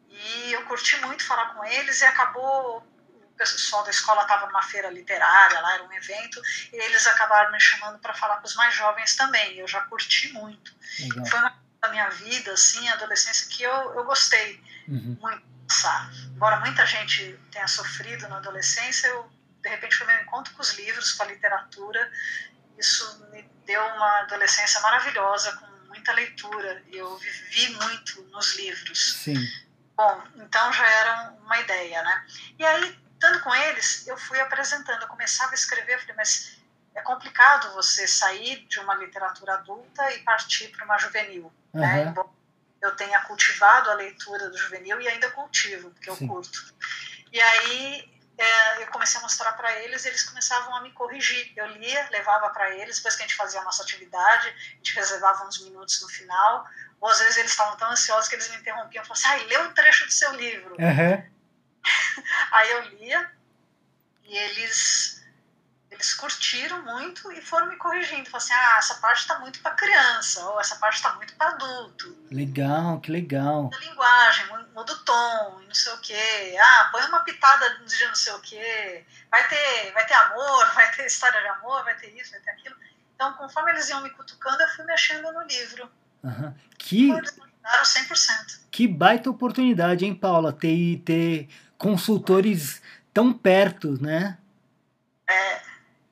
E 0.08 0.52
eu 0.52 0.64
curti 0.66 0.96
muito 0.98 1.24
falar 1.24 1.54
com 1.54 1.64
eles 1.64 2.00
e 2.00 2.04
acabou 2.04 2.78
o 2.78 3.36
pessoal 3.36 3.82
da 3.84 3.90
escola 3.90 4.22
estava 4.22 4.46
numa 4.46 4.62
feira 4.62 4.90
literária, 4.90 5.60
lá 5.60 5.74
era 5.74 5.84
um 5.84 5.92
evento, 5.92 6.42
e 6.72 6.76
eles 6.76 7.06
acabaram 7.06 7.50
me 7.52 7.60
chamando 7.60 7.98
para 7.98 8.12
falar 8.12 8.36
com 8.36 8.46
os 8.46 8.54
mais 8.54 8.74
jovens 8.74 9.16
também. 9.16 9.56
Eu 9.56 9.66
já 9.66 9.80
curti 9.82 10.32
muito. 10.32 10.74
Legal. 10.98 11.24
Foi 11.24 11.38
uma 11.38 11.58
da 11.80 11.88
minha 11.88 12.10
vida, 12.10 12.52
assim, 12.52 12.86
adolescência 12.90 13.48
que 13.48 13.62
eu, 13.62 13.94
eu 13.94 14.04
gostei 14.04 14.62
uhum. 14.86 15.16
muito 15.20 15.40
de 15.40 15.66
passar. 15.66 16.10
Embora 16.34 16.60
muita 16.60 16.84
gente 16.84 17.38
tenha 17.50 17.66
sofrido 17.66 18.28
na 18.28 18.36
adolescência, 18.36 19.08
eu 19.08 19.30
de 19.62 19.68
repente 19.68 19.96
foi 19.96 20.06
meu 20.06 20.20
encontro 20.22 20.54
com 20.54 20.62
os 20.62 20.72
livros, 20.74 21.12
com 21.12 21.22
a 21.22 21.26
literatura, 21.26 22.10
isso 22.78 23.26
me 23.30 23.42
deu 23.70 23.80
uma 23.94 24.20
adolescência 24.22 24.80
maravilhosa, 24.80 25.56
com 25.56 25.66
muita 25.86 26.12
leitura. 26.12 26.82
Eu 26.92 27.16
vivi 27.18 27.72
muito 27.74 28.22
nos 28.24 28.56
livros. 28.56 29.12
Sim. 29.22 29.36
Bom, 29.96 30.24
então 30.36 30.72
já 30.72 30.86
era 30.86 31.34
uma 31.44 31.60
ideia, 31.60 32.02
né? 32.02 32.26
E 32.58 32.64
aí, 32.64 32.98
estando 33.14 33.40
com 33.42 33.54
eles, 33.54 34.06
eu 34.08 34.16
fui 34.16 34.40
apresentando. 34.40 35.02
Eu 35.02 35.08
começava 35.08 35.52
a 35.52 35.54
escrever, 35.54 35.94
eu 35.94 36.00
falei, 36.00 36.16
mas 36.16 36.58
é 36.96 37.00
complicado 37.02 37.72
você 37.74 38.08
sair 38.08 38.66
de 38.66 38.80
uma 38.80 38.96
literatura 38.96 39.54
adulta 39.54 40.12
e 40.14 40.18
partir 40.24 40.68
para 40.68 40.84
uma 40.84 40.98
juvenil, 40.98 41.52
uhum. 41.72 41.80
né? 41.80 42.02
Embora 42.02 42.28
eu 42.82 42.96
tenha 42.96 43.20
cultivado 43.20 43.90
a 43.90 43.94
leitura 43.94 44.48
do 44.48 44.56
juvenil 44.56 45.00
e 45.00 45.06
ainda 45.06 45.30
cultivo, 45.30 45.90
porque 45.90 46.10
Sim. 46.12 46.24
eu 46.24 46.28
curto. 46.28 46.74
E 47.30 47.40
aí 47.40 48.19
eu 48.80 48.86
comecei 48.88 49.18
a 49.18 49.22
mostrar 49.22 49.52
para 49.52 49.70
eles, 49.80 50.04
eles 50.04 50.22
começavam 50.22 50.74
a 50.74 50.80
me 50.80 50.92
corrigir. 50.92 51.52
Eu 51.56 51.66
lia, 51.66 52.08
levava 52.10 52.48
para 52.50 52.74
eles, 52.76 52.96
depois 52.96 53.14
que 53.16 53.22
a 53.22 53.26
gente 53.26 53.36
fazia 53.36 53.60
a 53.60 53.64
nossa 53.64 53.82
atividade, 53.82 54.48
a 54.48 54.76
gente 54.76 54.94
reservava 54.94 55.44
uns 55.46 55.62
minutos 55.62 56.00
no 56.00 56.08
final, 56.08 56.66
ou 57.00 57.08
às 57.08 57.18
vezes 57.18 57.36
eles 57.36 57.50
estavam 57.50 57.76
tão 57.76 57.90
ansiosos 57.90 58.28
que 58.28 58.34
eles 58.34 58.48
me 58.50 58.56
interrompiam 58.56 59.02
e 59.02 59.06
falavam 59.06 59.12
assim, 59.12 59.26
ai, 59.26 59.46
lê 59.46 59.58
um 59.58 59.74
trecho 59.74 60.06
do 60.06 60.12
seu 60.12 60.32
livro. 60.32 60.76
Uhum. 60.78 61.30
Aí 62.52 62.70
eu 62.70 62.80
lia, 62.96 63.30
e 64.24 64.36
eles, 64.36 65.19
eles 66.00 66.14
curtiram 66.14 66.82
muito 66.82 67.30
e 67.30 67.42
foram 67.42 67.68
me 67.68 67.76
corrigindo. 67.76 68.28
Falaram 68.30 68.38
assim, 68.38 68.54
ah, 68.54 68.78
essa 68.78 68.94
parte 68.94 69.20
está 69.20 69.38
muito 69.38 69.60
para 69.60 69.72
criança, 69.72 70.42
ou 70.46 70.58
essa 70.58 70.76
parte 70.76 70.96
está 70.96 71.12
muito 71.12 71.34
para 71.34 71.50
adulto. 71.50 72.16
Legal, 72.30 72.98
que 73.00 73.12
legal. 73.12 73.64
Muda 73.64 73.76
a 73.76 73.80
linguagem, 73.80 74.46
muda 74.74 74.92
o 74.94 74.98
tom, 75.04 75.60
não 75.66 75.74
sei 75.74 75.92
o 75.92 75.98
quê. 75.98 76.56
Ah, 76.58 76.88
põe 76.90 77.04
uma 77.04 77.20
pitada 77.20 77.84
de 77.84 78.04
não 78.06 78.14
sei 78.14 78.32
o 78.32 78.40
quê. 78.40 79.04
Vai 79.30 79.46
ter, 79.46 79.92
vai 79.92 80.06
ter 80.06 80.14
amor, 80.14 80.72
vai 80.74 80.90
ter 80.92 81.06
história 81.06 81.38
de 81.38 81.48
amor, 81.48 81.84
vai 81.84 81.94
ter 81.96 82.08
isso, 82.18 82.30
vai 82.30 82.40
ter 82.40 82.50
aquilo. 82.50 82.76
Então, 83.14 83.34
conforme 83.34 83.72
eles 83.72 83.88
iam 83.90 84.00
me 84.00 84.08
cutucando, 84.10 84.62
eu 84.62 84.68
fui 84.68 84.84
mexendo 84.86 85.30
no 85.30 85.42
livro. 85.42 85.90
Uhum. 86.22 86.54
Que... 86.78 87.12
Ajudaram 87.12 87.84
100%. 87.84 88.60
Que 88.70 88.88
baita 88.88 89.28
oportunidade, 89.28 90.06
hein, 90.06 90.14
Paula? 90.14 90.50
Ter, 90.50 91.02
ter 91.04 91.48
consultores 91.76 92.80
tão 93.12 93.34
perto, 93.34 94.00
né? 94.00 94.38
É, 95.28 95.69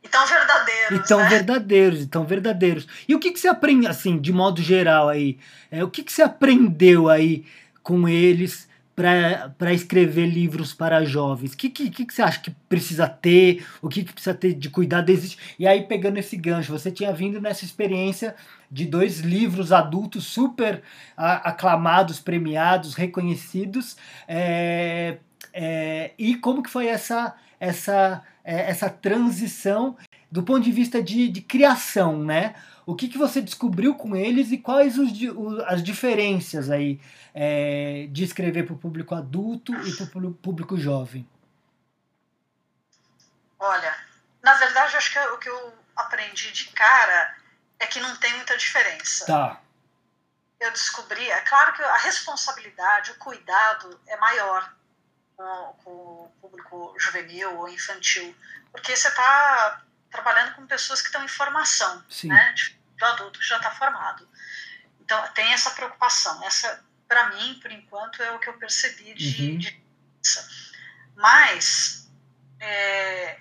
e 0.08 0.10
tão 0.10 0.26
verdadeiros. 0.26 0.98
E 0.98 1.08
tão 1.08 1.18
né? 1.18 1.28
verdadeiros, 1.28 2.02
e 2.02 2.06
tão 2.06 2.24
verdadeiros. 2.24 2.86
E 3.06 3.14
o 3.14 3.18
que, 3.18 3.30
que 3.30 3.38
você 3.38 3.48
aprende, 3.48 3.86
assim, 3.86 4.18
de 4.18 4.32
modo 4.32 4.62
geral 4.62 5.08
aí? 5.08 5.38
É, 5.70 5.84
o 5.84 5.90
que, 5.90 6.02
que 6.02 6.12
você 6.12 6.22
aprendeu 6.22 7.08
aí 7.08 7.44
com 7.82 8.08
eles 8.08 8.66
para 8.96 9.72
escrever 9.72 10.26
livros 10.26 10.74
para 10.74 11.04
jovens? 11.04 11.52
O 11.52 11.56
que, 11.56 11.68
que, 11.68 11.90
que, 11.90 12.12
você 12.12 12.22
acha 12.22 12.40
que 12.40 12.50
precisa 12.68 13.06
ter? 13.06 13.64
O 13.80 13.88
que, 13.88 14.02
que 14.02 14.12
precisa 14.12 14.34
ter 14.34 14.54
de 14.54 14.70
cuidado? 14.70 15.10
Existe? 15.10 15.38
E 15.58 15.66
aí, 15.66 15.82
pegando 15.82 16.18
esse 16.18 16.36
gancho, 16.36 16.72
você 16.72 16.90
tinha 16.90 17.12
vindo 17.12 17.40
nessa 17.40 17.64
experiência 17.64 18.34
de 18.70 18.86
dois 18.86 19.20
livros 19.20 19.70
adultos 19.72 20.24
super 20.24 20.82
aclamados, 21.16 22.18
premiados, 22.18 22.94
reconhecidos. 22.94 23.96
É, 24.26 25.18
é, 25.52 26.12
e 26.18 26.34
como 26.36 26.62
que 26.62 26.70
foi 26.70 26.86
essa, 26.86 27.34
essa, 27.60 28.22
é, 28.44 28.70
essa 28.70 28.88
transição 28.88 29.96
do 30.30 30.42
ponto 30.42 30.62
de 30.62 30.72
vista 30.72 31.02
de, 31.02 31.28
de 31.28 31.40
criação, 31.40 32.22
né? 32.22 32.54
O 32.84 32.94
que, 32.94 33.08
que 33.08 33.18
você 33.18 33.40
descobriu 33.40 33.94
com 33.94 34.16
eles 34.16 34.50
e 34.50 34.58
quais 34.58 34.98
os, 34.98 35.10
as 35.66 35.82
diferenças 35.82 36.70
aí 36.70 37.00
é, 37.34 38.06
de 38.10 38.24
escrever 38.24 38.64
para 38.64 38.74
o 38.74 38.78
público 38.78 39.14
adulto 39.14 39.74
e 39.74 40.06
para 40.06 40.26
o 40.26 40.34
público 40.34 40.76
jovem? 40.76 41.28
Olha, 43.58 43.94
na 44.42 44.54
verdade, 44.54 44.96
acho 44.96 45.12
que 45.12 45.18
o 45.18 45.38
que 45.38 45.48
eu 45.48 45.74
aprendi 45.96 46.52
de 46.52 46.68
cara 46.68 47.36
é 47.78 47.86
que 47.86 48.00
não 48.00 48.16
tem 48.16 48.32
muita 48.34 48.56
diferença. 48.56 49.26
Tá. 49.26 49.60
Eu 50.60 50.70
descobri, 50.72 51.28
é 51.30 51.40
claro 51.42 51.72
que 51.72 51.82
a 51.82 51.96
responsabilidade, 51.98 53.12
o 53.12 53.18
cuidado 53.18 54.00
é 54.06 54.16
maior 54.16 54.74
com, 55.38 55.72
com 55.84 55.90
o 55.90 56.32
público 56.40 56.94
juvenil 56.98 57.56
ou 57.58 57.68
infantil, 57.68 58.36
porque 58.72 58.94
você 58.94 59.06
está 59.06 59.82
trabalhando 60.10 60.56
com 60.56 60.66
pessoas 60.66 61.00
que 61.00 61.06
estão 61.06 61.24
em 61.24 61.28
formação, 61.28 62.04
Sim. 62.10 62.28
né? 62.28 62.54
Do 62.98 63.04
adulto 63.04 63.38
que 63.38 63.46
já 63.46 63.56
está 63.58 63.70
formado. 63.70 64.28
Então 65.00 65.26
tem 65.32 65.52
essa 65.52 65.70
preocupação. 65.70 66.42
Essa, 66.44 66.84
para 67.06 67.30
mim, 67.30 67.58
por 67.62 67.70
enquanto, 67.70 68.20
é 68.22 68.32
o 68.32 68.40
que 68.40 68.48
eu 68.48 68.58
percebi 68.58 69.14
de, 69.14 69.52
Uhum. 69.52 69.58
de 69.58 69.88
mas 71.14 72.10
é, 72.60 73.38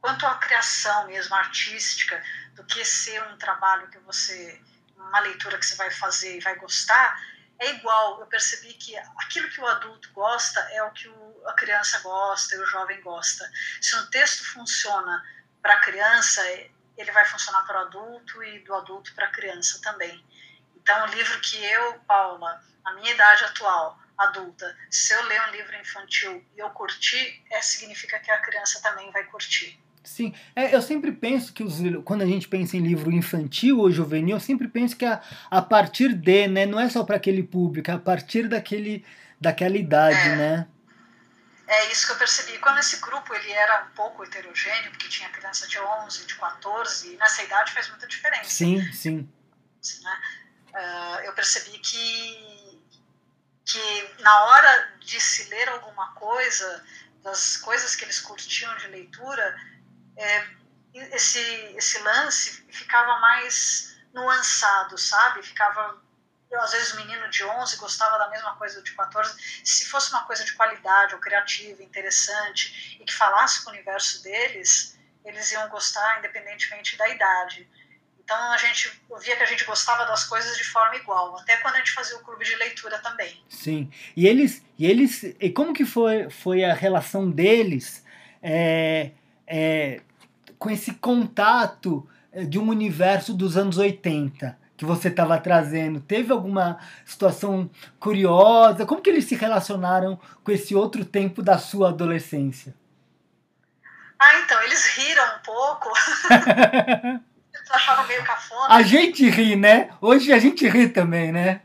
quanto 0.00 0.26
à 0.26 0.34
criação 0.36 1.06
mesmo 1.06 1.34
artística, 1.34 2.22
do 2.54 2.64
que 2.64 2.84
ser 2.84 3.22
um 3.24 3.38
trabalho 3.38 3.88
que 3.88 3.98
você, 4.00 4.60
uma 4.96 5.20
leitura 5.20 5.58
que 5.58 5.66
você 5.66 5.76
vai 5.76 5.90
fazer 5.90 6.36
e 6.36 6.40
vai 6.40 6.56
gostar, 6.56 7.20
é 7.58 7.70
igual. 7.74 8.20
Eu 8.20 8.26
percebi 8.26 8.72
que 8.74 8.96
aquilo 8.96 9.48
que 9.50 9.60
o 9.60 9.66
adulto 9.66 10.10
gosta 10.12 10.60
é 10.72 10.82
o 10.82 10.90
que 10.90 11.08
o, 11.08 11.25
a 11.46 11.52
criança 11.54 12.00
gosta 12.00 12.54
e 12.54 12.58
o 12.58 12.66
jovem 12.66 13.00
gosta. 13.00 13.48
Se 13.80 13.96
um 13.96 14.06
texto 14.10 14.44
funciona 14.52 15.22
para 15.62 15.74
a 15.74 15.80
criança, 15.80 16.42
ele 16.96 17.10
vai 17.12 17.24
funcionar 17.24 17.62
para 17.66 17.78
o 17.78 17.86
adulto 17.86 18.42
e 18.42 18.60
do 18.60 18.74
adulto 18.74 19.14
para 19.14 19.26
a 19.26 19.30
criança 19.30 19.80
também. 19.82 20.24
Então, 20.76 21.04
o 21.04 21.14
livro 21.14 21.40
que 21.40 21.62
eu, 21.64 21.94
Paula, 22.06 22.62
a 22.84 22.94
minha 22.94 23.12
idade 23.12 23.44
atual, 23.44 23.98
adulta, 24.16 24.76
se 24.90 25.12
eu 25.12 25.22
ler 25.24 25.40
um 25.48 25.50
livro 25.50 25.74
infantil 25.76 26.44
e 26.56 26.60
eu 26.60 26.70
curtir, 26.70 27.42
é, 27.50 27.60
significa 27.60 28.18
que 28.18 28.30
a 28.30 28.38
criança 28.38 28.80
também 28.80 29.10
vai 29.10 29.24
curtir. 29.24 29.78
Sim, 30.02 30.32
é, 30.54 30.72
eu 30.72 30.80
sempre 30.80 31.10
penso 31.10 31.52
que 31.52 31.64
os, 31.64 31.78
quando 32.04 32.22
a 32.22 32.26
gente 32.26 32.46
pensa 32.46 32.76
em 32.76 32.80
livro 32.80 33.10
infantil 33.10 33.80
ou 33.80 33.90
juvenil, 33.90 34.36
eu 34.36 34.40
sempre 34.40 34.68
penso 34.68 34.96
que 34.96 35.04
a, 35.04 35.20
a 35.50 35.60
partir 35.60 36.14
de, 36.14 36.46
né, 36.46 36.64
não 36.64 36.78
é 36.78 36.88
só 36.88 37.02
para 37.02 37.16
aquele 37.16 37.42
público, 37.42 37.90
é 37.90 37.94
a 37.94 37.98
partir 37.98 38.48
daquele, 38.48 39.04
daquela 39.40 39.76
idade, 39.76 40.16
É. 40.16 40.36
né? 40.36 40.68
É 41.66 41.90
isso 41.90 42.06
que 42.06 42.12
eu 42.12 42.16
percebi. 42.16 42.58
Quando 42.58 42.78
esse 42.78 42.98
grupo 42.98 43.34
ele 43.34 43.50
era 43.50 43.84
um 43.84 43.90
pouco 43.90 44.24
heterogêneo, 44.24 44.90
porque 44.90 45.08
tinha 45.08 45.28
criança 45.30 45.66
de 45.66 45.78
11, 45.78 46.26
de 46.26 46.34
14, 46.36 47.12
e 47.12 47.16
nessa 47.16 47.42
idade 47.42 47.72
faz 47.72 47.88
muita 47.88 48.06
diferença. 48.06 48.50
Sim, 48.50 48.80
sim. 48.92 49.28
assim, 49.80 50.02
né? 50.02 50.22
Ah, 50.74 51.20
eu 51.24 51.32
percebi 51.32 51.78
que, 51.78 52.82
que 53.64 54.14
na 54.20 54.44
hora 54.44 54.92
de 55.00 55.18
se 55.20 55.48
ler 55.48 55.68
alguma 55.70 56.12
coisa, 56.12 56.84
das 57.22 57.56
coisas 57.56 57.96
que 57.96 58.04
eles 58.04 58.20
curtiam 58.20 58.76
de 58.76 58.86
leitura, 58.88 59.56
é, 60.16 60.46
esse, 60.94 61.40
esse 61.76 61.98
lance 61.98 62.64
ficava 62.70 63.18
mais 63.20 63.96
nuançado, 64.14 64.96
sabe? 64.96 65.42
Ficava. 65.42 66.02
Às 66.60 66.72
vezes 66.72 66.92
o 66.94 66.96
menino 66.96 67.28
de 67.30 67.44
11 67.44 67.76
gostava 67.76 68.18
da 68.18 68.28
mesma 68.30 68.54
coisa 68.56 68.82
de 68.82 68.92
14. 68.92 69.62
Se 69.64 69.86
fosse 69.86 70.10
uma 70.10 70.24
coisa 70.24 70.44
de 70.44 70.52
qualidade 70.54 71.14
ou 71.14 71.20
criativa, 71.20 71.82
interessante, 71.82 72.98
e 73.00 73.04
que 73.04 73.14
falasse 73.14 73.64
com 73.64 73.70
o 73.70 73.72
universo 73.72 74.22
deles, 74.22 74.98
eles 75.24 75.50
iam 75.52 75.68
gostar 75.68 76.18
independentemente 76.18 76.96
da 76.96 77.08
idade. 77.08 77.68
Então 78.22 78.52
a 78.52 78.56
gente 78.56 78.90
via 79.20 79.36
que 79.36 79.42
a 79.42 79.46
gente 79.46 79.64
gostava 79.64 80.04
das 80.04 80.24
coisas 80.24 80.56
de 80.56 80.64
forma 80.64 80.96
igual, 80.96 81.38
até 81.38 81.56
quando 81.58 81.76
a 81.76 81.78
gente 81.78 81.92
fazia 81.92 82.16
o 82.16 82.24
clube 82.24 82.44
de 82.44 82.56
leitura 82.56 82.98
também. 82.98 83.40
Sim. 83.48 83.90
E 84.16 84.26
eles, 84.26 84.64
e 84.76 84.84
eles, 84.84 85.22
e 85.22 85.50
como 85.50 85.72
que 85.72 85.84
foi, 85.84 86.28
foi 86.28 86.64
a 86.64 86.74
relação 86.74 87.30
deles 87.30 88.04
é, 88.42 89.12
é, 89.46 90.00
com 90.58 90.68
esse 90.70 90.94
contato 90.94 92.08
é, 92.32 92.44
de 92.44 92.58
um 92.58 92.68
universo 92.68 93.32
dos 93.32 93.56
anos 93.56 93.78
80 93.78 94.65
que 94.76 94.84
você 94.84 95.08
estava 95.08 95.38
trazendo? 95.38 96.00
Teve 96.00 96.32
alguma 96.32 96.78
situação 97.04 97.70
curiosa? 97.98 98.84
Como 98.86 99.00
que 99.00 99.10
eles 99.10 99.24
se 99.24 99.34
relacionaram 99.34 100.20
com 100.44 100.50
esse 100.52 100.74
outro 100.74 101.04
tempo 101.04 101.42
da 101.42 101.58
sua 101.58 101.88
adolescência? 101.88 102.74
Ah, 104.18 104.38
então, 104.40 104.62
eles 104.62 104.84
riram 104.96 105.36
um 105.36 105.38
pouco, 105.40 105.90
eles 107.54 107.70
achavam 107.70 108.06
meio 108.06 108.24
cafona. 108.24 108.74
A 108.74 108.82
gente 108.82 109.28
ri, 109.28 109.56
né? 109.56 109.90
Hoje 110.00 110.32
a 110.32 110.38
gente 110.38 110.66
ri 110.68 110.88
também, 110.88 111.32
né? 111.32 111.62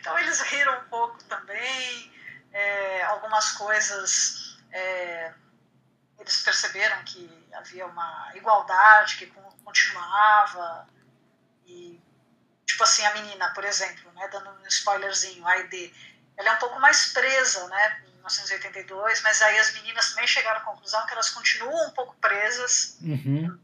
Então 0.00 0.18
eles 0.18 0.40
riram 0.40 0.78
um 0.78 0.84
pouco 0.88 1.22
também, 1.24 2.10
é, 2.52 3.02
algumas 3.04 3.52
coisas 3.52 4.58
é, 4.72 5.30
eles 6.18 6.42
perceberam 6.42 6.96
que 7.04 7.28
havia 7.52 7.86
uma 7.86 8.30
igualdade 8.34 9.16
que 9.18 9.26
con- 9.26 9.52
continuava 9.64 10.86
e 11.66 12.00
tipo 12.64 12.82
assim 12.82 13.04
a 13.04 13.14
menina, 13.14 13.52
por 13.54 13.64
exemplo, 13.64 14.10
né, 14.12 14.28
dando 14.28 14.50
um 14.50 14.66
spoilerzinho, 14.66 15.46
a 15.46 15.52
Aide, 15.52 15.92
ela 16.36 16.50
é 16.50 16.52
um 16.52 16.58
pouco 16.58 16.78
mais 16.80 17.12
presa, 17.12 17.66
né, 17.68 18.02
em 18.06 18.14
1982, 18.16 19.22
mas 19.22 19.40
aí 19.42 19.58
as 19.58 19.72
meninas 19.74 20.10
também 20.10 20.26
chegaram 20.26 20.60
à 20.60 20.64
conclusão 20.64 21.04
que 21.06 21.12
elas 21.12 21.30
continuam 21.30 21.88
um 21.88 21.92
pouco 21.92 22.14
presas 22.16 22.98
Uhum, 23.00 23.58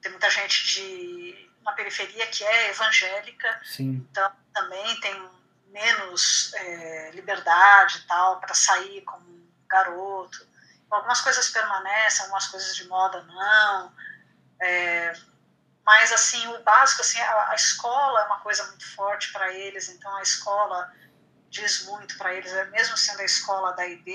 tem 0.00 0.10
muita 0.10 0.30
gente 0.30 0.66
de 0.66 1.50
na 1.62 1.72
periferia 1.72 2.26
que 2.26 2.44
é 2.44 2.70
evangélica 2.70 3.60
sim. 3.64 4.04
então 4.10 4.32
também 4.52 5.00
tem 5.00 5.30
menos 5.72 6.52
é, 6.54 7.10
liberdade 7.12 7.98
e 7.98 8.02
tal 8.02 8.40
para 8.40 8.54
sair 8.54 9.00
como 9.02 9.26
um 9.26 9.48
garoto. 9.68 10.46
Algumas 10.90 11.22
coisas 11.22 11.48
permanecem, 11.48 12.22
algumas 12.22 12.46
coisas 12.48 12.76
de 12.76 12.86
moda 12.86 13.22
não. 13.22 13.92
É, 14.60 15.12
mas 15.84 16.12
assim 16.12 16.46
o 16.48 16.62
básico 16.62 17.02
assim 17.02 17.20
a, 17.20 17.50
a 17.50 17.54
escola 17.54 18.20
é 18.20 18.24
uma 18.24 18.40
coisa 18.40 18.64
muito 18.68 18.86
forte 18.94 19.32
para 19.32 19.52
eles, 19.52 19.88
então 19.88 20.14
a 20.16 20.22
escola 20.22 20.92
diz 21.50 21.84
muito 21.84 22.16
para 22.16 22.34
eles, 22.34 22.52
é 22.52 22.64
mesmo 22.66 22.96
sendo 22.96 23.20
a 23.20 23.24
escola 23.24 23.72
da 23.72 23.86
IB 23.86 24.12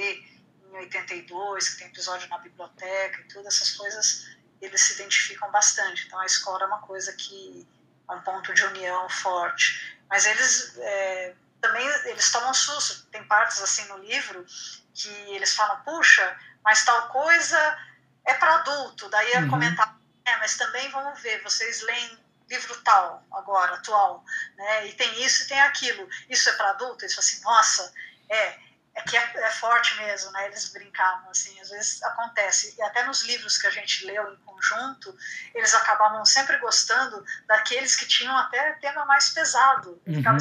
em 0.71 0.77
82 0.77 1.69
que 1.69 1.77
tem 1.80 1.88
episódio 1.88 2.27
na 2.30 2.38
biblioteca 2.39 3.21
e 3.21 3.23
tudo 3.25 3.47
essas 3.47 3.71
coisas 3.71 4.27
eles 4.62 4.82
se 4.82 4.93
identificam 4.93 5.49
bastante. 5.51 6.06
Então 6.08 6.19
a 6.19 6.25
escola 6.25 6.63
é 6.63 6.67
uma 6.67 6.82
coisa 6.82 7.13
que 7.13 7.67
é 8.10 8.13
um 8.13 8.21
ponto 8.21 8.53
de 8.53 8.63
união 8.65 9.08
forte. 9.10 9.97
Mas 10.10 10.25
eles 10.25 10.75
é, 10.77 11.36
também 11.62 11.86
eles 12.06 12.32
tomam 12.32 12.53
susto. 12.53 13.06
Tem 13.12 13.23
partes 13.27 13.62
assim 13.62 13.86
no 13.88 13.97
livro 13.97 14.45
que 14.93 15.10
eles 15.36 15.53
falam, 15.53 15.80
puxa, 15.84 16.38
mas 16.63 16.84
tal 16.86 17.10
coisa 17.10 17.77
é 18.25 18.34
para 18.34 18.56
adulto. 18.56 19.10
Daí 19.10 19.34
eu 19.34 19.41
Uhum. 19.43 19.49
comentar, 19.49 19.96
é, 20.28 20.38
mas 20.38 20.58
também 20.58 20.90
vamos 20.90 21.22
ver, 21.22 21.42
vocês 21.42 21.82
leem 21.84 22.28
livro 22.50 22.82
tal 22.82 23.26
agora, 23.32 23.76
atual, 23.76 24.24
né? 24.56 24.88
E 24.88 24.94
tem 24.94 25.24
isso 25.24 25.44
e 25.44 25.48
tem 25.48 25.60
aquilo. 25.62 26.08
Isso 26.30 26.50
é 26.50 26.54
para 26.54 26.70
adulto? 26.72 27.04
Eles 27.04 27.13
falam 27.13 27.28
assim, 27.28 27.42
nossa, 27.44 27.94
é, 28.30 28.60
é 28.96 29.02
que 29.04 29.18
é, 29.18 29.32
é, 29.36 29.52
forte 29.52 29.96
mesmo, 29.98 30.32
né? 30.32 30.48
Eles 30.48 30.70
brincavam 30.70 31.30
assim, 31.30 31.60
às 31.60 31.70
vezes 31.70 32.02
acontece. 32.04 32.76
E 32.78 32.82
até 32.82 33.04
nos 33.06 33.22
livros 33.24 33.58
que 33.58 33.68
a 33.68 33.72
gente 33.72 34.06
leu 34.06 34.34
em 34.34 34.38
conjunto, 34.38 35.16
eles 35.54 35.74
acabavam 35.76 36.26
sempre 36.26 36.58
gostando 36.58 37.24
daqueles 37.46 37.96
que 37.96 38.06
tinham 38.06 38.36
até 38.38 38.74
tema 38.74 39.06
mais 39.06 39.30
pesado. 39.30 40.02
Uhum. 40.08 40.16
Ficava 40.16 40.38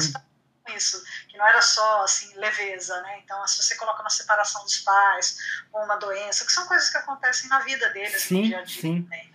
isso, 0.75 1.01
que 1.29 1.37
não 1.37 1.47
era 1.47 1.61
só 1.61 2.03
assim 2.03 2.33
leveza, 2.35 2.99
né? 3.01 3.19
Então, 3.19 3.45
se 3.47 3.61
você 3.63 3.75
coloca 3.75 4.01
uma 4.01 4.09
separação 4.09 4.63
dos 4.63 4.79
pais 4.79 5.37
ou 5.71 5.83
uma 5.83 5.95
doença, 5.95 6.45
que 6.45 6.51
são 6.51 6.67
coisas 6.67 6.89
que 6.89 6.97
acontecem 6.97 7.49
na 7.49 7.59
vida 7.59 7.89
deles 7.89 8.21
sim, 8.21 8.41
no 8.41 8.47
dia 8.47 8.59
a 8.59 8.63
dia. 8.63 8.81
Sim. 8.81 9.07
Né? 9.09 9.29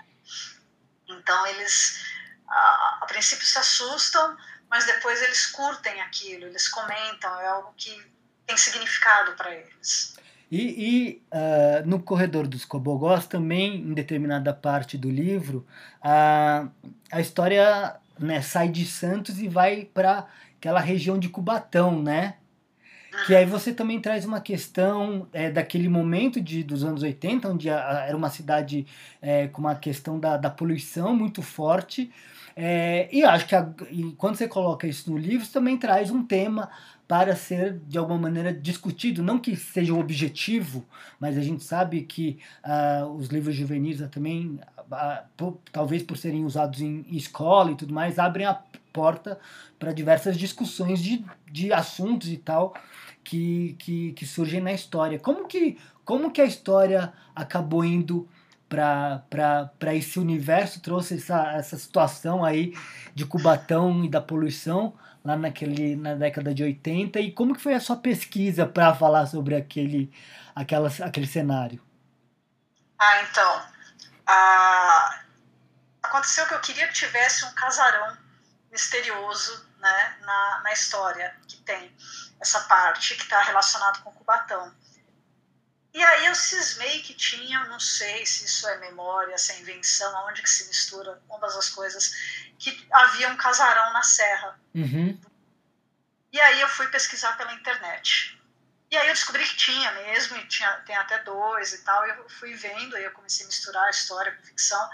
Então, 1.09 1.47
eles 1.47 2.03
a, 2.53 3.07
princípio 3.09 3.47
se 3.47 3.59
assustam, 3.59 4.37
mas 4.71 4.87
depois 4.87 5.23
eles 5.23 5.47
curtem 5.47 6.01
aquilo, 6.03 6.47
eles 6.47 6.69
comentam, 6.69 7.41
é 7.41 7.47
algo 7.47 7.73
que 7.77 8.01
tem 8.47 8.57
significado 8.57 9.33
para 9.33 9.55
eles. 9.55 10.17
E, 10.51 10.61
e 10.61 11.23
uh, 11.33 11.87
no 11.87 12.03
Corredor 12.03 12.47
dos 12.47 12.65
Cobogós 12.65 13.27
também, 13.27 13.77
em 13.77 13.95
determinada 13.95 14.53
parte 14.53 14.99
do 14.99 15.11
livro, 15.11 15.67
a, 16.03 16.69
a 17.11 17.21
história 17.21 17.97
né, 18.19 18.43
sai 18.43 18.69
de 18.69 18.85
Santos 18.85 19.39
e 19.39 19.49
vai 19.49 19.87
para 19.87 20.27
aquela 20.59 20.81
região 20.81 21.19
de 21.19 21.31
Cubatão, 21.31 22.03
né? 22.03 22.37
Que 23.27 23.35
aí 23.35 23.45
você 23.45 23.73
também 23.73 24.01
traz 24.01 24.25
uma 24.25 24.41
questão 24.41 25.29
é, 25.33 25.51
daquele 25.51 25.89
momento 25.89 26.41
de, 26.41 26.65
dos 26.65 26.83
anos 26.83 27.03
80, 27.03 27.49
onde 27.49 27.69
a, 27.69 27.99
a, 27.99 28.07
era 28.07 28.17
uma 28.17 28.31
cidade 28.31 28.87
é, 29.21 29.49
com 29.49 29.61
uma 29.61 29.75
questão 29.75 30.19
da, 30.19 30.37
da 30.37 30.51
poluição 30.51 31.15
muito 31.15 31.43
forte. 31.43 32.11
É, 32.57 33.09
e 33.13 33.23
acho 33.25 33.47
que 33.47 33.55
a, 33.55 33.69
e 33.91 34.13
quando 34.13 34.37
você 34.37 34.49
coloca 34.49 34.87
isso 34.87 35.11
no 35.11 35.19
livro, 35.19 35.45
você 35.45 35.53
também 35.53 35.77
traz 35.77 36.11
um 36.11 36.25
tema 36.25 36.71
para 37.07 37.37
ser 37.37 37.79
de 37.87 37.99
alguma 37.99 38.19
maneira 38.19 38.53
discutido, 38.53 39.23
não 39.23 39.39
que 39.39 39.55
seja 39.55 39.93
o 39.93 39.99
objetivo, 39.99 40.85
mas 41.21 41.37
a 41.37 41.43
gente 41.43 41.63
sabe 41.63 42.03
que 42.03 42.39
uh, 42.65 43.07
os 43.09 43.29
livros 43.29 43.55
juvenis 43.55 44.01
também, 44.11 44.59
uh, 44.91 45.23
por, 45.37 45.59
talvez 45.71 46.03
por 46.03 46.17
serem 46.17 46.45
usados 46.45 46.81
em 46.81 47.05
escola 47.11 47.73
e 47.73 47.75
tudo 47.75 47.93
mais, 47.93 48.19
abrem 48.19 48.47
a 48.47 48.59
porta 48.93 49.39
para 49.79 49.93
diversas 49.93 50.37
discussões 50.37 51.01
de, 51.01 51.25
de 51.51 51.73
assuntos 51.73 52.29
e 52.29 52.37
tal 52.37 52.75
que, 53.25 53.77
que, 53.79 54.13
que 54.13 54.27
surgem 54.27 54.61
na 54.61 54.73
história. 54.73 55.19
Como 55.19 55.47
que, 55.47 55.79
como 56.05 56.31
que 56.31 56.41
a 56.41 56.45
história 56.45 57.13
acabou 57.35 57.85
indo 57.85 58.29
para 58.69 59.95
esse 59.95 60.19
universo, 60.19 60.81
trouxe 60.81 61.17
essa, 61.17 61.53
essa 61.53 61.77
situação 61.77 62.45
aí 62.45 62.75
de 63.15 63.27
Cubatão 63.27 64.05
e 64.05 64.09
da 64.09 64.21
poluição 64.21 64.95
lá 65.25 65.37
naquele, 65.37 65.95
na 65.95 66.15
década 66.15 66.55
de 66.55 66.63
80 66.63 67.21
e 67.21 67.33
como 67.33 67.55
que 67.55 67.61
foi 67.61 67.75
a 67.75 67.81
sua 67.81 67.97
pesquisa 67.97 68.67
para 68.67 68.95
falar 68.95 69.27
sobre 69.27 69.55
aquele, 69.55 70.11
aquela, 70.55 70.89
aquele 71.03 71.27
cenário? 71.27 71.81
Ah, 72.99 73.23
então, 73.23 73.63
ah, 74.27 75.21
aconteceu 76.03 76.47
que 76.47 76.55
eu 76.55 76.61
queria 76.61 76.89
que 76.89 76.95
tivesse 76.95 77.45
um 77.45 77.53
casarão 77.53 78.22
misterioso 78.73 79.69
né, 79.79 80.19
na, 80.23 80.61
na 80.65 80.73
história 80.73 81.37
que 81.47 81.59
tem 81.59 81.95
essa 82.41 82.61
parte 82.63 83.15
que 83.15 83.23
está 83.23 83.41
relacionado 83.43 84.03
com 84.03 84.11
Cubatão. 84.13 84.75
E 85.95 86.03
aí 86.03 86.25
eu 86.25 86.35
cismei 86.35 87.03
que 87.03 87.13
tinha, 87.13 87.67
não 87.67 87.79
sei 87.79 88.25
se 88.25 88.47
isso 88.47 88.67
é 88.67 88.79
memória, 88.79 89.37
se 89.37 89.53
é 89.53 89.61
invenção, 89.61 90.17
aonde 90.17 90.43
que 90.43 90.49
se 90.49 90.67
mistura 90.67 91.23
ambas 91.31 91.55
as 91.55 91.69
coisas, 91.69 92.11
que 92.59 92.89
havia 92.91 93.29
um 93.29 93.37
casarão 93.37 93.93
na 93.93 94.03
serra. 94.03 94.59
Uhum. 94.75 95.21
E 96.33 96.41
aí 96.41 96.63
eu 96.63 96.69
fui 96.69 96.89
pesquisar 96.89 97.37
pela 97.37 97.53
internet. 97.53 98.41
E 98.91 98.97
aí 98.97 99.07
eu 99.07 99.15
descobri 99.15 99.45
que 99.45 99.57
tinha 99.57 99.93
mesmo, 99.93 100.37
e 100.39 100.49
tinha, 100.49 100.71
tem 100.87 100.97
até 100.97 101.19
dois 101.19 101.75
e 101.75 101.79
tal, 101.85 102.07
e 102.07 102.11
eu 102.11 102.29
fui 102.29 102.55
vendo, 102.55 102.97
aí 102.97 103.05
eu 103.05 103.13
comecei 103.13 103.45
a 103.45 103.49
misturar 103.49 103.85
a 103.85 103.91
história 103.91 104.33
com 104.33 104.43
ficção, 104.43 104.91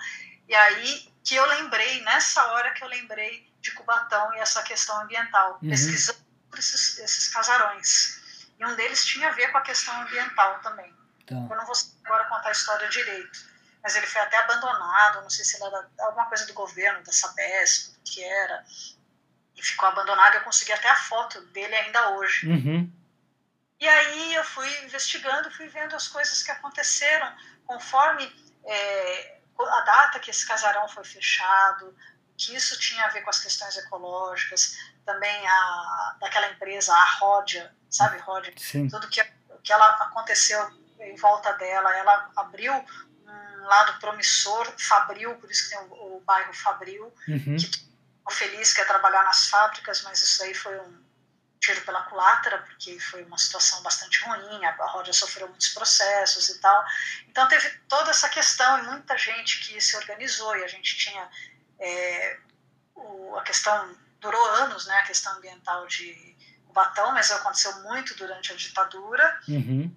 e 0.49 0.55
aí 0.55 1.13
que 1.23 1.37
eu 1.37 1.45
lembrei, 1.47 2.01
nessa 2.03 2.45
hora 2.53 2.73
que 2.73 2.83
eu 2.83 2.89
lembrei 2.89 3.48
de 3.61 3.73
Cubatão 3.73 4.35
e 4.35 4.39
essa 4.39 4.63
questão 4.63 5.01
ambiental, 5.01 5.59
uhum. 5.63 5.69
pesquisando 5.71 6.19
esses, 6.57 6.99
esses 6.99 7.29
casarões. 7.29 8.19
E 8.59 8.65
um 8.65 8.75
deles 8.75 9.05
tinha 9.05 9.29
a 9.29 9.33
ver 9.33 9.51
com 9.53 9.59
a 9.59 9.63
questão 9.63 10.01
ambiental 10.03 10.61
também. 10.61 10.93
Tá. 11.27 11.35
Eu 11.35 11.57
não 11.57 11.67
vou 11.67 11.75
agora 12.05 12.25
contar 12.25 12.49
a 12.49 12.53
história 12.53 12.89
direito, 12.89 13.39
mas 13.83 13.95
ele 13.95 14.07
foi 14.07 14.21
até 14.23 14.39
abandonado, 14.39 15.23
não 15.23 15.31
sei 15.31 15.45
se 15.45 15.63
era 15.63 15.89
alguma 16.01 16.27
coisa 16.27 16.47
do 16.47 16.55
governo, 16.55 17.03
da 17.05 17.13
Sabesp, 17.13 17.93
do 17.93 18.01
que 18.11 18.25
era, 18.25 18.65
e 19.55 19.63
ficou 19.63 19.89
abandonado. 19.89 20.35
Eu 20.35 20.43
consegui 20.43 20.73
até 20.73 20.89
a 20.89 20.97
foto 20.97 21.41
dele 21.49 21.75
ainda 21.75 22.11
hoje. 22.11 22.49
Uhum. 22.49 22.93
E 23.81 23.87
aí 23.87 24.35
eu 24.35 24.45
fui 24.45 24.69
investigando, 24.85 25.51
fui 25.53 25.69
vendo 25.69 25.95
as 25.95 26.09
coisas 26.09 26.43
que 26.43 26.51
aconteceram 26.51 27.33
conforme 27.65 28.25
é, 28.65 29.39
a 29.61 29.81
data 29.83 30.19
que 30.19 30.31
esse 30.31 30.47
casarão 30.47 30.89
foi 30.89 31.05
fechado, 31.05 31.95
que 32.39 32.55
isso 32.55 32.79
tinha 32.79 33.05
a 33.05 33.09
ver 33.09 33.23
com 33.23 33.31
as 33.31 33.41
questões 33.41 33.77
ecológicas, 33.77 34.79
também 35.05 35.47
a 35.47 36.17
daquela 36.21 36.49
empresa, 36.51 36.95
a 36.95 37.05
Ródia, 37.05 37.75
sabe, 37.91 38.19
Ródia? 38.19 38.55
Sim. 38.57 38.89
Tudo 38.89 39.09
que, 39.09 39.23
que 39.63 39.73
ela 39.73 39.89
aconteceu 40.05 40.71
em 41.01 41.17
volta 41.17 41.53
dela, 41.55 41.95
ela 41.97 42.31
abriu 42.37 42.73
um 42.73 43.65
lado 43.65 43.99
promissor, 43.99 44.73
Fabril, 44.79 45.35
por 45.35 45.51
isso 45.51 45.65
que 45.65 45.77
tem 45.77 45.87
o, 45.89 46.17
o 46.17 46.21
bairro 46.21 46.53
Fabril, 46.55 47.13
uhum. 47.27 47.57
que 47.57 47.71
o 48.25 48.31
feliz 48.31 48.73
quer 48.73 48.87
trabalhar 48.87 49.25
nas 49.25 49.49
fábricas, 49.49 50.03
mas 50.03 50.23
isso 50.23 50.43
aí 50.43 50.55
foi 50.55 50.79
um 50.79 51.09
tiro 51.61 51.81
pela 51.81 52.03
culatra, 52.03 52.59
porque 52.59 52.99
foi 53.01 53.25
uma 53.25 53.37
situação 53.37 53.83
bastante 53.83 54.23
ruim, 54.25 54.65
a 54.65 54.71
Ródia 54.87 55.13
sofreu 55.13 55.49
muitos 55.49 55.69
processos 55.71 56.49
e 56.51 56.61
tal. 56.61 56.85
Então 57.29 57.49
teve 57.49 57.69
toda 57.89 58.11
essa 58.11 58.29
questão 58.29 58.79
e 58.79 58.83
muita 58.83 59.19
gente 59.19 59.61
que 59.67 59.81
se 59.81 59.97
organizou 59.97 60.57
e 60.57 60.63
a 60.63 60.69
gente 60.69 60.97
tinha 60.97 61.29
é, 61.79 62.39
o, 62.95 63.37
a 63.37 63.43
questão 63.43 63.97
durou 64.21 64.45
anos, 64.57 64.87
né, 64.87 64.99
a 64.99 65.07
questão 65.07 65.37
ambiental 65.37 65.87
de 65.87 66.37
Cubatão, 66.67 67.13
mas 67.13 67.31
aconteceu 67.31 67.83
muito 67.83 68.15
durante 68.17 68.53
a 68.53 68.57
ditadura. 68.57 69.41
Uhum. 69.49 69.95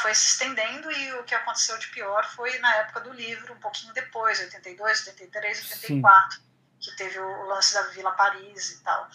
Foi 0.00 0.14
se 0.14 0.28
estendendo 0.28 0.90
e 0.90 1.12
o 1.14 1.24
que 1.24 1.34
aconteceu 1.34 1.78
de 1.78 1.88
pior 1.88 2.24
foi 2.30 2.58
na 2.58 2.74
época 2.76 3.00
do 3.00 3.12
livro, 3.12 3.54
um 3.54 3.60
pouquinho 3.60 3.92
depois, 3.92 4.40
82, 4.40 5.06
83, 5.06 5.72
84, 5.82 6.36
Sim. 6.36 6.42
que 6.80 6.96
teve 6.96 7.18
o 7.18 7.44
lance 7.44 7.74
da 7.74 7.82
Vila 7.88 8.12
Paris 8.12 8.70
e 8.70 8.82
tal. 8.82 9.08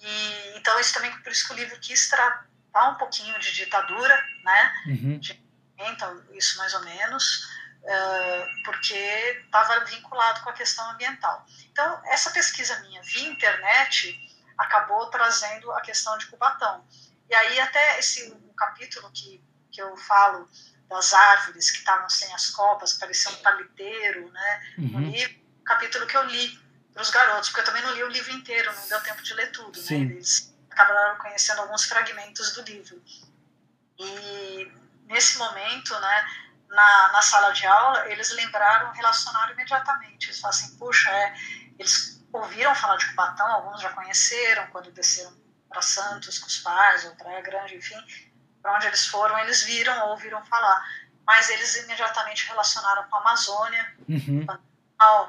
E, 0.00 0.58
então, 0.58 0.78
isso 0.80 0.94
também, 0.94 1.16
por 1.22 1.30
isso 1.30 1.46
que 1.46 1.52
o 1.52 1.56
livro 1.56 1.78
quis 1.80 2.08
tratar 2.08 2.90
um 2.90 2.94
pouquinho 2.94 3.38
de 3.38 3.52
ditadura, 3.52 4.16
né? 4.42 4.72
Uhum. 4.86 5.18
De, 5.18 5.42
então, 5.78 6.22
isso 6.32 6.58
mais 6.58 6.72
ou 6.74 6.80
menos 6.80 7.46
porque 8.64 8.94
estava 9.44 9.84
vinculado 9.84 10.40
com 10.42 10.50
a 10.50 10.54
questão 10.54 10.88
ambiental. 10.90 11.44
Então, 11.70 12.00
essa 12.06 12.30
pesquisa 12.30 12.80
minha 12.80 13.02
via 13.02 13.28
internet 13.28 14.18
acabou 14.56 15.06
trazendo 15.06 15.70
a 15.72 15.80
questão 15.80 16.16
de 16.18 16.26
Cubatão. 16.26 16.84
E 17.28 17.34
aí, 17.34 17.60
até 17.60 17.98
esse 17.98 18.32
um 18.32 18.54
capítulo 18.54 19.10
que, 19.12 19.42
que 19.70 19.82
eu 19.82 19.96
falo 19.96 20.48
das 20.88 21.12
árvores 21.12 21.70
que 21.70 21.78
estavam 21.78 22.08
sem 22.08 22.32
as 22.34 22.50
copas, 22.50 22.94
parecia 22.94 23.32
um 23.32 23.36
paliteiro, 23.36 24.30
né? 24.30 24.74
Uhum. 24.78 25.10
Livro, 25.10 25.40
capítulo 25.64 26.06
que 26.06 26.16
eu 26.16 26.24
li 26.24 26.58
para 26.92 27.02
os 27.02 27.10
garotos, 27.10 27.48
porque 27.48 27.62
eu 27.62 27.64
também 27.64 27.82
não 27.82 27.94
li 27.94 28.04
o 28.04 28.08
livro 28.08 28.32
inteiro, 28.32 28.72
não 28.72 28.88
deu 28.88 29.00
tempo 29.02 29.22
de 29.22 29.34
ler 29.34 29.50
tudo, 29.50 29.76
né? 29.78 29.96
Eles 29.96 30.54
acabaram 30.70 31.18
conhecendo 31.18 31.62
alguns 31.62 31.84
fragmentos 31.84 32.52
do 32.52 32.62
livro. 32.62 33.02
E 33.98 34.72
nesse 35.06 35.38
momento, 35.38 35.98
né, 35.98 36.26
na, 36.74 37.12
na 37.12 37.22
sala 37.22 37.52
de 37.52 37.66
aula, 37.66 38.08
eles 38.10 38.30
lembraram, 38.32 38.92
relacionaram 38.92 39.52
imediatamente. 39.52 40.26
Eles 40.26 40.40
falaram 40.40 40.60
assim, 40.60 40.76
puxa, 40.76 41.10
é, 41.10 41.34
eles 41.78 42.22
ouviram 42.32 42.74
falar 42.74 42.96
de 42.96 43.08
Cubatão, 43.08 43.46
alguns 43.46 43.80
já 43.80 43.90
conheceram 43.90 44.66
quando 44.68 44.90
desceram 44.90 45.32
para 45.68 45.80
Santos 45.80 46.38
com 46.38 46.46
os 46.46 46.58
pais, 46.58 47.04
ou 47.04 47.14
Praia 47.16 47.40
Grande, 47.40 47.76
enfim, 47.76 47.96
para 48.60 48.74
onde 48.76 48.86
eles 48.86 49.06
foram, 49.06 49.38
eles 49.38 49.62
viram 49.62 50.04
ou 50.04 50.10
ouviram 50.10 50.44
falar. 50.46 50.84
Mas 51.26 51.48
eles 51.48 51.76
imediatamente 51.76 52.46
relacionaram 52.48 53.08
com 53.08 53.16
a 53.16 53.20
Amazônia, 53.20 53.94
uhum. 54.08 54.46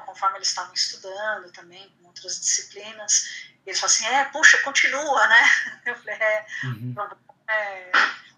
conforme 0.04 0.38
eles 0.38 0.48
estavam 0.48 0.74
estudando 0.74 1.50
também, 1.52 1.88
com 1.98 2.08
outras 2.08 2.38
disciplinas. 2.40 3.46
Eles 3.64 3.80
falaram 3.80 3.96
assim, 3.96 4.06
é, 4.06 4.24
puxa, 4.26 4.58
continua, 4.58 5.26
né? 5.26 5.50
Eu 5.86 5.96
falei, 5.96 6.14
é, 6.14 6.46
uhum. 6.64 6.94
é 7.48 7.90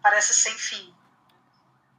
parece 0.03 0.33
sem 0.33 0.57
fim. 0.57 0.95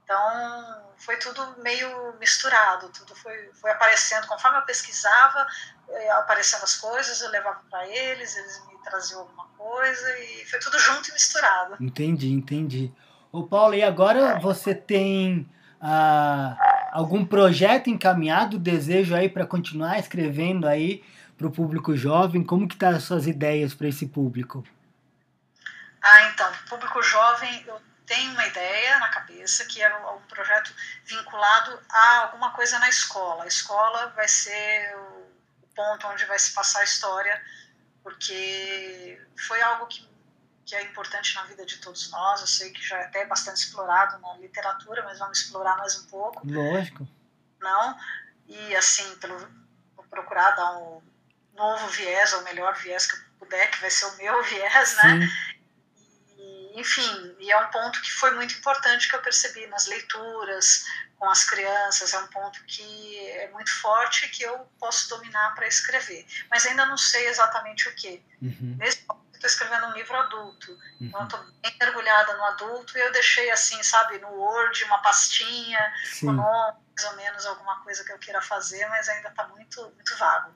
Então, 0.09 0.81
foi 0.97 1.17
tudo 1.17 1.61
meio 1.61 2.17
misturado, 2.19 2.89
tudo 2.89 3.15
foi, 3.15 3.51
foi 3.53 3.69
aparecendo. 3.69 4.25
Conforme 4.25 4.57
eu 4.57 4.63
pesquisava, 4.63 5.45
eh, 5.87 6.09
aparecendo 6.13 6.63
as 6.63 6.77
coisas, 6.77 7.21
eu 7.21 7.29
levava 7.29 7.61
para 7.69 7.87
eles, 7.87 8.35
eles 8.35 8.63
me 8.67 8.83
traziam 8.83 9.19
alguma 9.19 9.45
coisa, 9.55 10.17
e 10.17 10.45
foi 10.47 10.57
tudo 10.57 10.79
junto 10.79 11.11
e 11.11 11.13
misturado. 11.13 11.77
Entendi, 11.79 12.31
entendi. 12.31 12.91
Ô 13.31 13.43
Paulo, 13.43 13.75
e 13.75 13.83
agora 13.83 14.39
você 14.39 14.73
tem 14.73 15.47
ah, 15.79 16.89
algum 16.91 17.23
projeto 17.23 17.91
encaminhado, 17.91 18.57
desejo 18.57 19.13
aí 19.13 19.29
para 19.29 19.45
continuar 19.45 19.99
escrevendo 19.99 20.67
aí 20.67 21.03
para 21.37 21.45
o 21.45 21.51
público 21.51 21.95
jovem? 21.95 22.43
Como 22.43 22.67
que 22.67 22.75
tá 22.75 22.89
as 22.89 23.03
suas 23.03 23.27
ideias 23.27 23.75
para 23.75 23.87
esse 23.87 24.07
público? 24.07 24.63
Ah, 26.01 26.23
então, 26.33 26.51
público 26.67 26.99
jovem, 27.03 27.63
eu 27.67 27.79
tenho 28.09 28.31
uma 28.31 28.47
ideia 28.47 28.97
na 28.97 29.07
cabeça 29.09 29.63
que 29.65 29.81
é 29.81 29.95
um 29.95 30.21
projeto 30.21 30.73
vinculado 31.05 31.79
a 31.87 32.17
alguma 32.23 32.51
coisa 32.51 32.79
na 32.79 32.89
escola. 32.89 33.43
A 33.43 33.47
escola 33.47 34.07
vai 34.15 34.27
ser 34.27 34.97
o 34.97 35.29
ponto 35.75 36.07
onde 36.07 36.25
vai 36.25 36.39
se 36.39 36.51
passar 36.51 36.79
a 36.79 36.83
história, 36.83 37.39
porque 38.01 39.21
foi 39.47 39.61
algo 39.61 39.85
que, 39.85 40.09
que 40.65 40.75
é 40.75 40.81
importante 40.81 41.35
na 41.35 41.43
vida 41.43 41.63
de 41.63 41.77
todos 41.77 42.09
nós. 42.09 42.41
Eu 42.41 42.47
sei 42.47 42.71
que 42.71 42.81
já 42.81 42.97
é 42.97 43.05
até 43.05 43.25
bastante 43.27 43.57
explorado 43.57 44.17
na 44.17 44.33
literatura, 44.37 45.03
mas 45.03 45.19
vamos 45.19 45.41
explorar 45.41 45.77
mais 45.77 45.95
um 45.99 46.07
pouco. 46.07 46.41
Lógico. 46.43 47.07
Não? 47.59 47.95
E 48.47 48.75
assim, 48.75 49.15
pelo, 49.17 49.37
vou 49.95 50.05
procurar 50.05 50.49
dar 50.55 50.77
um 50.79 50.99
novo 51.53 51.87
viés, 51.89 52.33
ou 52.33 52.41
melhor 52.41 52.73
viés 52.75 53.05
que 53.05 53.15
eu 53.15 53.21
puder, 53.37 53.69
que 53.69 53.81
vai 53.81 53.91
ser 53.91 54.05
o 54.05 54.17
meu 54.17 54.41
viés, 54.49 54.95
né? 54.95 55.19
Sim. 55.19 55.48
Enfim, 56.79 57.35
e 57.39 57.51
é 57.51 57.57
um 57.57 57.67
ponto 57.67 58.01
que 58.01 58.11
foi 58.11 58.31
muito 58.31 58.55
importante 58.55 59.09
que 59.09 59.15
eu 59.15 59.21
percebi 59.21 59.67
nas 59.67 59.87
leituras 59.87 60.85
com 61.17 61.29
as 61.29 61.43
crianças, 61.43 62.13
é 62.13 62.19
um 62.19 62.27
ponto 62.27 62.63
que 62.63 63.19
é 63.31 63.49
muito 63.51 63.69
forte 63.81 64.29
que 64.29 64.43
eu 64.43 64.57
posso 64.79 65.09
dominar 65.09 65.53
para 65.53 65.67
escrever, 65.67 66.25
mas 66.49 66.65
ainda 66.65 66.85
não 66.85 66.97
sei 66.97 67.27
exatamente 67.27 67.89
o 67.89 67.95
que. 67.95 68.23
Uhum. 68.41 68.77
Nesse 68.79 69.05
momento 69.05 69.27
estou 69.33 69.49
escrevendo 69.49 69.87
um 69.87 69.93
livro 69.93 70.15
adulto, 70.15 70.71
Uhum. 70.71 71.07
então 71.07 71.23
estou 71.23 71.39
bem 71.61 71.75
mergulhada 71.79 72.35
no 72.37 72.43
adulto 72.45 72.97
e 72.97 73.01
eu 73.01 73.11
deixei 73.11 73.51
assim, 73.51 73.81
sabe, 73.83 74.17
no 74.19 74.29
Word 74.29 74.83
uma 74.85 74.99
pastinha 74.99 75.93
Sim. 76.05 76.31
nome, 76.31 76.77
mais 76.99 77.03
ou 77.05 77.15
menos 77.15 77.45
alguma 77.45 77.75
coisa 77.77 78.03
que 78.03 78.11
eu 78.11 78.17
queira 78.17 78.41
fazer, 78.41 78.85
mas 78.89 79.07
ainda 79.07 79.29
está 79.29 79.47
muito, 79.47 79.81
muito 79.81 80.17
vago. 80.19 80.51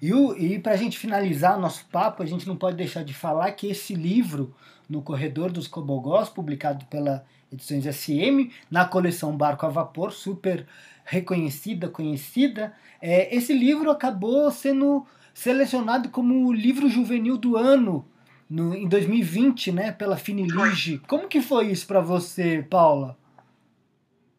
E, 0.00 0.12
o, 0.12 0.36
e 0.36 0.58
para 0.58 0.72
a 0.72 0.76
gente 0.76 0.98
finalizar 0.98 1.56
o 1.56 1.60
nosso 1.60 1.86
papo, 1.86 2.22
a 2.22 2.26
gente 2.26 2.46
não 2.46 2.56
pode 2.56 2.76
deixar 2.76 3.02
de 3.02 3.14
falar 3.14 3.50
que 3.52 3.68
esse 3.68 3.94
livro, 3.94 4.54
No 4.88 5.02
Corredor 5.02 5.50
dos 5.50 5.66
Cobogós, 5.66 6.28
publicado 6.28 6.84
pela 6.86 7.24
Edições 7.50 7.84
SM, 7.84 8.52
na 8.70 8.84
coleção 8.84 9.36
Barco 9.36 9.64
a 9.64 9.68
Vapor, 9.68 10.12
super 10.12 10.66
reconhecida, 11.04 11.88
conhecida, 11.88 12.74
é, 13.00 13.34
esse 13.34 13.52
livro 13.52 13.90
acabou 13.90 14.50
sendo 14.50 15.06
selecionado 15.32 16.08
como 16.08 16.46
o 16.46 16.52
livro 16.52 16.88
juvenil 16.88 17.38
do 17.38 17.56
ano 17.56 18.06
no, 18.50 18.74
em 18.74 18.88
2020, 18.88 19.72
né, 19.72 19.92
pela 19.92 20.16
Finilige. 20.16 20.98
Como 21.06 21.28
que 21.28 21.40
foi 21.40 21.68
isso 21.70 21.86
para 21.86 22.00
você, 22.00 22.66
Paula? 22.68 23.16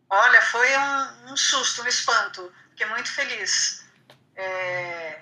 Olha, 0.10 0.42
foi 0.42 0.68
um, 0.78 1.32
um 1.34 1.38
susto, 1.38 1.84
um 1.84 1.88
espanto. 1.88 2.54
Fiquei 2.70 2.86
muito 2.88 3.12
feliz. 3.12 3.86
É, 4.36 5.22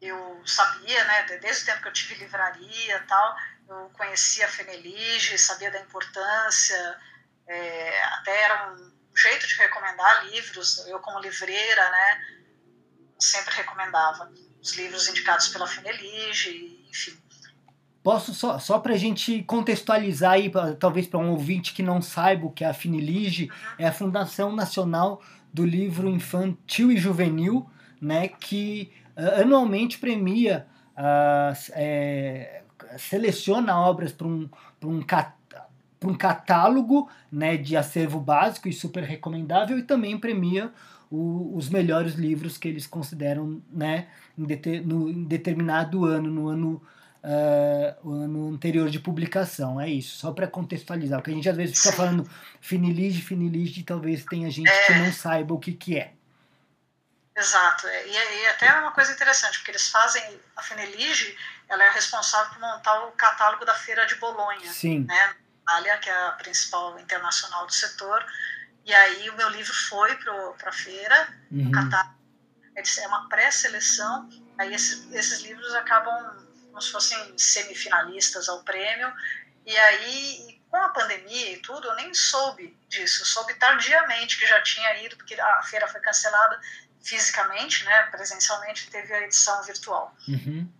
eu 0.00 0.42
sabia, 0.46 1.04
né, 1.04 1.22
de- 1.24 1.38
desde 1.38 1.62
o 1.62 1.66
tempo 1.66 1.82
que 1.82 1.88
eu 1.88 1.92
tive 1.92 2.14
livraria 2.16 3.04
tal, 3.08 3.36
eu 3.68 3.90
conhecia 3.96 4.46
a 4.46 4.48
Fenelige, 4.48 5.38
sabia 5.38 5.70
da 5.70 5.80
importância, 5.80 7.00
é, 7.46 8.04
até 8.04 8.42
era 8.42 8.72
um 8.72 8.92
jeito 9.16 9.46
de 9.46 9.54
recomendar 9.56 10.26
livros. 10.26 10.86
Eu, 10.86 10.98
como 11.00 11.20
livreira, 11.20 11.90
né, 11.90 12.26
sempre 13.20 13.54
recomendava 13.54 14.32
os 14.60 14.72
livros 14.74 15.08
indicados 15.08 15.48
pela 15.48 15.66
Fenelige, 15.66 16.86
enfim. 16.88 17.20
Posso 18.02 18.34
só, 18.34 18.58
só 18.58 18.78
para 18.80 18.94
a 18.94 18.98
gente 18.98 19.42
contextualizar 19.44 20.32
aí, 20.32 20.50
pra- 20.50 20.74
talvez 20.74 21.06
para 21.06 21.20
um 21.20 21.30
ouvinte 21.30 21.72
que 21.72 21.82
não 21.82 22.02
saiba 22.02 22.46
o 22.46 22.50
que 22.50 22.64
é 22.64 22.68
a 22.68 22.74
Finilige, 22.74 23.48
é 23.78 23.86
a 23.86 23.92
Fundação 23.92 24.54
Nacional 24.54 25.20
do 25.52 25.64
Livro 25.64 26.08
Infantil 26.08 26.90
e 26.90 26.96
Juvenil, 26.96 27.64
né, 28.00 28.26
que 28.26 28.90
ah, 29.16 29.42
anualmente 29.42 29.98
premia, 29.98 30.66
ah, 30.96 31.52
é, 31.74 32.62
seleciona 32.98 33.78
obras 33.78 34.10
para 34.10 34.26
um, 34.26 34.48
um, 34.84 35.00
cat- 35.00 35.36
um 36.04 36.14
catálogo 36.14 37.08
né, 37.30 37.56
de 37.56 37.76
acervo 37.76 38.18
básico 38.18 38.68
e 38.68 38.72
super 38.72 39.04
recomendável 39.04 39.78
e 39.78 39.82
também 39.82 40.18
premia 40.18 40.72
o- 41.08 41.56
os 41.56 41.68
melhores 41.68 42.14
livros 42.14 42.58
que 42.58 42.66
eles 42.66 42.86
consideram 42.86 43.62
né, 43.70 44.08
em, 44.36 44.44
deter- 44.44 44.84
no, 44.84 45.08
em 45.08 45.22
determinado 45.22 46.04
ano, 46.04 46.28
no 46.30 46.48
ano 46.48 46.82
ah, 47.24 47.96
o 48.02 48.12
ano 48.12 48.52
anterior 48.54 48.88
de 48.90 48.98
publicação. 48.98 49.80
É 49.80 49.88
isso, 49.88 50.16
só 50.16 50.32
para 50.32 50.46
contextualizar, 50.46 51.18
porque 51.20 51.30
a 51.30 51.34
gente 51.34 51.48
às 51.48 51.56
vezes 51.56 51.78
fica 51.78 51.90
Sim. 51.90 51.96
falando 51.96 52.30
Finilige, 52.60 53.22
Finilige, 53.22 53.80
e 53.80 53.84
talvez 53.84 54.24
tenha 54.24 54.50
gente 54.50 54.70
que 54.86 54.92
não 54.94 55.12
saiba 55.12 55.54
o 55.54 55.58
que, 55.58 55.72
que 55.72 55.98
é. 55.98 56.12
Exato. 57.36 57.86
é, 57.86 58.06
E, 58.08 58.42
e 58.42 58.46
até 58.48 58.66
é 58.66 58.74
uma 58.74 58.92
coisa 58.92 59.12
interessante, 59.12 59.58
porque 59.58 59.70
eles 59.70 59.88
fazem, 59.88 60.22
a 60.56 60.62
Fenelige, 60.62 61.36
ela 61.68 61.82
é 61.84 61.90
responsável 61.90 62.52
por 62.52 62.60
montar 62.60 63.06
o 63.06 63.12
catálogo 63.12 63.64
da 63.64 63.74
Feira 63.74 64.04
de 64.06 64.14
Bolonha, 64.16 64.70
Sim. 64.70 65.06
né, 65.08 65.34
Itália, 65.62 65.96
que 65.98 66.10
é 66.10 66.26
a 66.26 66.32
principal 66.32 66.98
internacional 66.98 67.66
do 67.66 67.72
setor, 67.72 68.22
e 68.84 68.92
aí 68.92 69.30
o 69.30 69.36
meu 69.36 69.48
livro 69.48 69.72
foi 69.72 70.14
para 70.16 70.68
a 70.68 70.72
feira, 70.72 71.28
Uhum. 71.50 71.70
catálogo, 71.70 72.14
eles- 72.76 72.98
é 72.98 73.06
uma 73.06 73.28
pré-seleção, 73.28 74.28
aí 74.58 74.74
esses, 74.74 75.10
esses 75.12 75.40
livros 75.42 75.72
acabam 75.74 76.14
como 76.72 76.80
se 76.80 76.90
fossem 76.90 77.38
semifinalistas 77.38 78.48
ao 78.48 78.62
prêmio, 78.64 79.12
e 79.66 79.76
aí 79.76 80.60
com 80.70 80.78
a 80.78 80.88
pandemia 80.88 81.52
e 81.52 81.58
tudo, 81.58 81.86
eu 81.86 81.94
nem 81.96 82.14
soube 82.14 82.74
disso, 82.88 83.20
eu 83.20 83.26
soube 83.26 83.52
tardiamente 83.56 84.38
que 84.38 84.46
já 84.46 84.58
tinha 84.62 85.04
ido, 85.04 85.16
porque 85.18 85.38
a 85.38 85.62
feira 85.64 85.86
foi 85.86 86.00
cancelada 86.00 86.58
fisicamente, 87.02 87.84
né, 87.84 88.04
presencialmente, 88.04 88.88
teve 88.90 89.12
a 89.12 89.20
edição 89.20 89.62
virtual. 89.64 90.16
Uhum. 90.26 90.72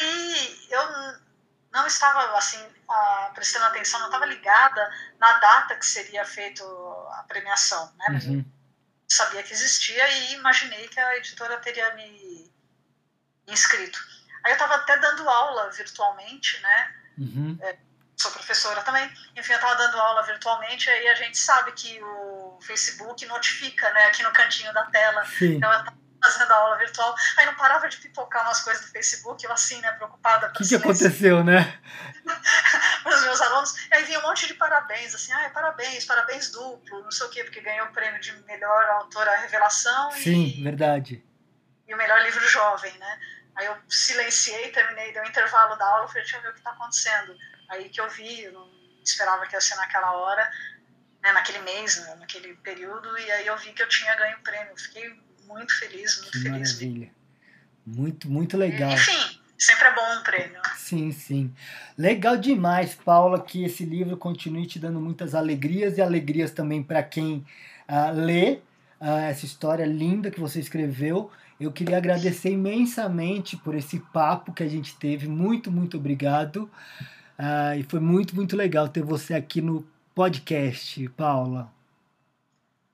E 0.00 0.66
eu 0.70 1.18
não 1.70 1.86
estava 1.86 2.36
assim 2.36 2.58
prestando 3.32 3.66
atenção, 3.66 4.00
não 4.00 4.06
estava 4.08 4.26
ligada 4.26 4.92
na 5.20 5.38
data 5.38 5.76
que 5.76 5.86
seria 5.86 6.24
feito 6.24 6.64
a 7.12 7.24
premiação, 7.28 7.92
né? 7.96 8.06
Mas 8.10 8.24
Uhum. 8.24 8.44
sabia 9.08 9.42
que 9.44 9.52
existia 9.52 10.08
e 10.08 10.34
imaginei 10.34 10.88
que 10.88 10.98
a 10.98 11.16
editora 11.16 11.58
teria 11.58 11.94
me 11.94 12.50
inscrito. 13.46 13.98
Aí 14.48 14.52
eu 14.52 14.56
estava 14.56 14.76
até 14.76 14.96
dando 14.96 15.28
aula 15.28 15.70
virtualmente, 15.70 16.58
né? 16.62 16.94
Uhum. 17.18 17.58
Sou 18.16 18.32
professora 18.32 18.80
também. 18.82 19.04
Enfim, 19.36 19.52
eu 19.52 19.58
estava 19.58 19.74
dando 19.76 20.00
aula 20.00 20.22
virtualmente, 20.22 20.88
aí 20.88 21.06
a 21.08 21.14
gente 21.14 21.36
sabe 21.36 21.72
que 21.72 22.02
o 22.02 22.58
Facebook 22.62 23.26
notifica, 23.26 23.92
né? 23.92 24.06
Aqui 24.06 24.22
no 24.22 24.32
cantinho 24.32 24.72
da 24.72 24.86
tela. 24.86 25.22
Sim. 25.26 25.56
Então 25.56 25.70
eu 25.70 25.78
estava 25.80 25.98
fazendo 26.24 26.50
aula 26.50 26.78
virtual, 26.78 27.14
aí 27.36 27.44
não 27.44 27.54
parava 27.56 27.88
de 27.90 27.98
pipocar 27.98 28.44
umas 28.44 28.60
coisas 28.60 28.86
do 28.86 28.90
Facebook, 28.90 29.44
eu 29.44 29.52
assim, 29.52 29.78
né? 29.82 29.92
Preocupada 29.92 30.48
O 30.48 30.52
que, 30.54 30.66
que 30.66 30.76
aconteceu, 30.76 31.44
né? 31.44 31.78
para 33.04 33.14
os 33.14 33.22
meus 33.22 33.40
alunos. 33.42 33.74
E 33.90 33.94
aí 33.94 34.04
vinha 34.04 34.18
um 34.18 34.22
monte 34.22 34.46
de 34.46 34.54
parabéns, 34.54 35.14
assim, 35.14 35.30
ah, 35.32 35.50
parabéns, 35.52 36.06
parabéns 36.06 36.50
duplo, 36.50 37.02
não 37.02 37.10
sei 37.10 37.26
o 37.26 37.30
quê, 37.30 37.44
porque 37.44 37.60
ganhou 37.60 37.86
o 37.86 37.92
prêmio 37.92 38.20
de 38.20 38.32
melhor 38.44 38.84
autora 38.92 39.36
revelação 39.36 40.10
Sim, 40.12 40.54
e, 40.56 40.64
verdade. 40.64 41.22
e 41.86 41.94
o 41.94 41.98
melhor 41.98 42.22
livro 42.22 42.48
jovem, 42.48 42.96
né? 42.96 43.20
Aí 43.58 43.66
eu 43.66 43.76
silenciei, 43.88 44.70
terminei, 44.70 45.12
deu 45.12 45.20
um 45.20 45.26
intervalo 45.26 45.74
da 45.74 45.84
aula, 45.84 46.06
falei, 46.06 46.22
deixa 46.22 46.36
eu 46.36 46.42
ver 46.42 46.50
o 46.50 46.52
que 46.52 46.58
está 46.58 46.70
acontecendo. 46.70 47.36
Aí 47.68 47.88
que 47.88 48.00
eu 48.00 48.08
vi, 48.08 48.42
eu 48.42 48.52
não 48.52 48.70
esperava 49.02 49.44
que 49.48 49.54
ia 49.56 49.60
ser 49.60 49.74
naquela 49.74 50.12
hora, 50.12 50.48
né, 51.20 51.32
naquele 51.32 51.58
mês, 51.58 52.00
né, 52.04 52.14
naquele 52.20 52.54
período, 52.58 53.18
e 53.18 53.32
aí 53.32 53.48
eu 53.48 53.58
vi 53.58 53.72
que 53.72 53.82
eu 53.82 53.88
tinha 53.88 54.14
ganho 54.14 54.36
o 54.38 54.42
prêmio. 54.42 54.78
Fiquei 54.78 55.12
muito 55.44 55.76
feliz, 55.76 56.18
muito 56.18 56.30
Que 56.30 56.38
feliz. 56.38 56.72
maravilha. 56.72 57.10
Muito, 57.84 58.30
muito 58.30 58.56
legal. 58.56 58.92
Enfim, 58.92 59.40
sempre 59.58 59.88
é 59.88 59.94
bom 59.94 60.20
um 60.20 60.22
prêmio. 60.22 60.62
Sim, 60.76 61.10
sim. 61.10 61.52
Legal 61.96 62.36
demais, 62.36 62.94
Paula, 62.94 63.42
que 63.42 63.64
esse 63.64 63.84
livro 63.84 64.16
continue 64.16 64.68
te 64.68 64.78
dando 64.78 65.00
muitas 65.00 65.34
alegrias 65.34 65.98
e 65.98 66.00
alegrias 66.00 66.52
também 66.52 66.80
para 66.80 67.02
quem 67.02 67.44
ah, 67.88 68.10
lê 68.10 68.60
ah, 69.00 69.22
essa 69.22 69.44
história 69.44 69.84
linda 69.84 70.30
que 70.30 70.38
você 70.38 70.60
escreveu. 70.60 71.32
Eu 71.60 71.72
queria 71.72 71.96
agradecer 71.96 72.50
imensamente 72.50 73.56
por 73.56 73.74
esse 73.74 73.98
papo 73.98 74.52
que 74.52 74.62
a 74.62 74.68
gente 74.68 74.96
teve. 74.96 75.26
Muito, 75.26 75.70
muito 75.70 75.96
obrigado. 75.96 76.70
Ah, 77.36 77.76
e 77.76 77.82
foi 77.82 77.98
muito, 77.98 78.34
muito 78.34 78.56
legal 78.56 78.88
ter 78.88 79.02
você 79.02 79.34
aqui 79.34 79.60
no 79.60 79.82
podcast, 80.14 81.08
Paula. 81.10 81.72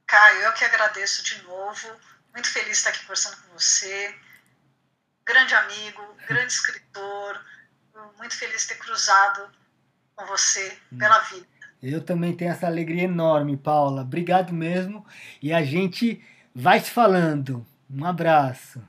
Caio, 0.07 0.41
eu 0.43 0.53
que 0.55 0.65
agradeço 0.65 1.23
de 1.25 1.43
novo. 1.43 1.89
Muito 2.33 2.49
feliz 2.49 2.69
de 2.69 2.73
estar 2.73 2.91
aqui 2.91 3.01
conversando 3.01 3.37
com 3.43 3.59
você. 3.59 4.15
Grande 5.27 5.55
amigo, 5.55 6.17
grande 6.27 6.53
escritor. 6.53 7.41
Muito 8.19 8.37
feliz 8.37 8.63
de 8.63 8.69
ter 8.69 8.79
cruzado 8.79 9.49
com 10.17 10.27
você 10.27 10.77
pela 10.99 11.19
vida. 11.21 11.47
Eu 11.83 12.03
também 12.03 12.35
tenho 12.35 12.51
essa 12.51 12.67
alegria 12.67 13.03
enorme, 13.03 13.57
Paula. 13.57 14.03
Obrigado 14.03 14.53
mesmo. 14.55 15.07
E 15.43 15.53
a 15.53 15.63
gente 15.63 16.25
vai 16.55 16.81
se 16.81 16.91
falando. 16.91 17.67
Um 17.97 18.05
abraço. 18.05 18.83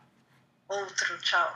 Outro, 0.67 1.17
tchau. 1.21 1.53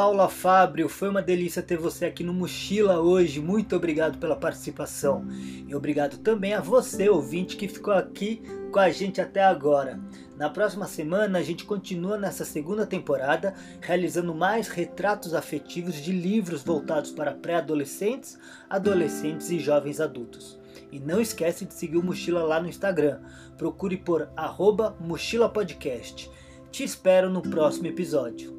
Paula 0.00 0.30
Fábio, 0.30 0.88
foi 0.88 1.10
uma 1.10 1.20
delícia 1.20 1.60
ter 1.60 1.76
você 1.76 2.06
aqui 2.06 2.24
no 2.24 2.32
Mochila 2.32 3.02
hoje. 3.02 3.38
Muito 3.38 3.76
obrigado 3.76 4.16
pela 4.16 4.34
participação. 4.34 5.26
E 5.68 5.74
obrigado 5.74 6.16
também 6.16 6.54
a 6.54 6.60
você, 6.62 7.10
ouvinte, 7.10 7.54
que 7.54 7.68
ficou 7.68 7.92
aqui 7.92 8.40
com 8.72 8.78
a 8.78 8.88
gente 8.88 9.20
até 9.20 9.44
agora. 9.44 10.00
Na 10.38 10.48
próxima 10.48 10.86
semana 10.86 11.38
a 11.38 11.42
gente 11.42 11.66
continua 11.66 12.16
nessa 12.16 12.46
segunda 12.46 12.86
temporada 12.86 13.52
realizando 13.78 14.34
mais 14.34 14.68
retratos 14.68 15.34
afetivos 15.34 15.96
de 15.96 16.12
livros 16.12 16.62
voltados 16.62 17.10
para 17.10 17.34
pré-adolescentes, 17.34 18.38
adolescentes 18.70 19.50
e 19.50 19.58
jovens 19.58 20.00
adultos. 20.00 20.58
E 20.90 20.98
não 20.98 21.20
esquece 21.20 21.66
de 21.66 21.74
seguir 21.74 21.98
o 21.98 22.02
Mochila 22.02 22.42
lá 22.42 22.58
no 22.58 22.70
Instagram. 22.70 23.20
Procure 23.58 23.98
por 23.98 24.30
arroba 24.34 24.96
Mochila 24.98 25.46
Podcast. 25.46 26.30
Te 26.72 26.84
espero 26.84 27.28
no 27.28 27.42
próximo 27.42 27.86
episódio. 27.86 28.58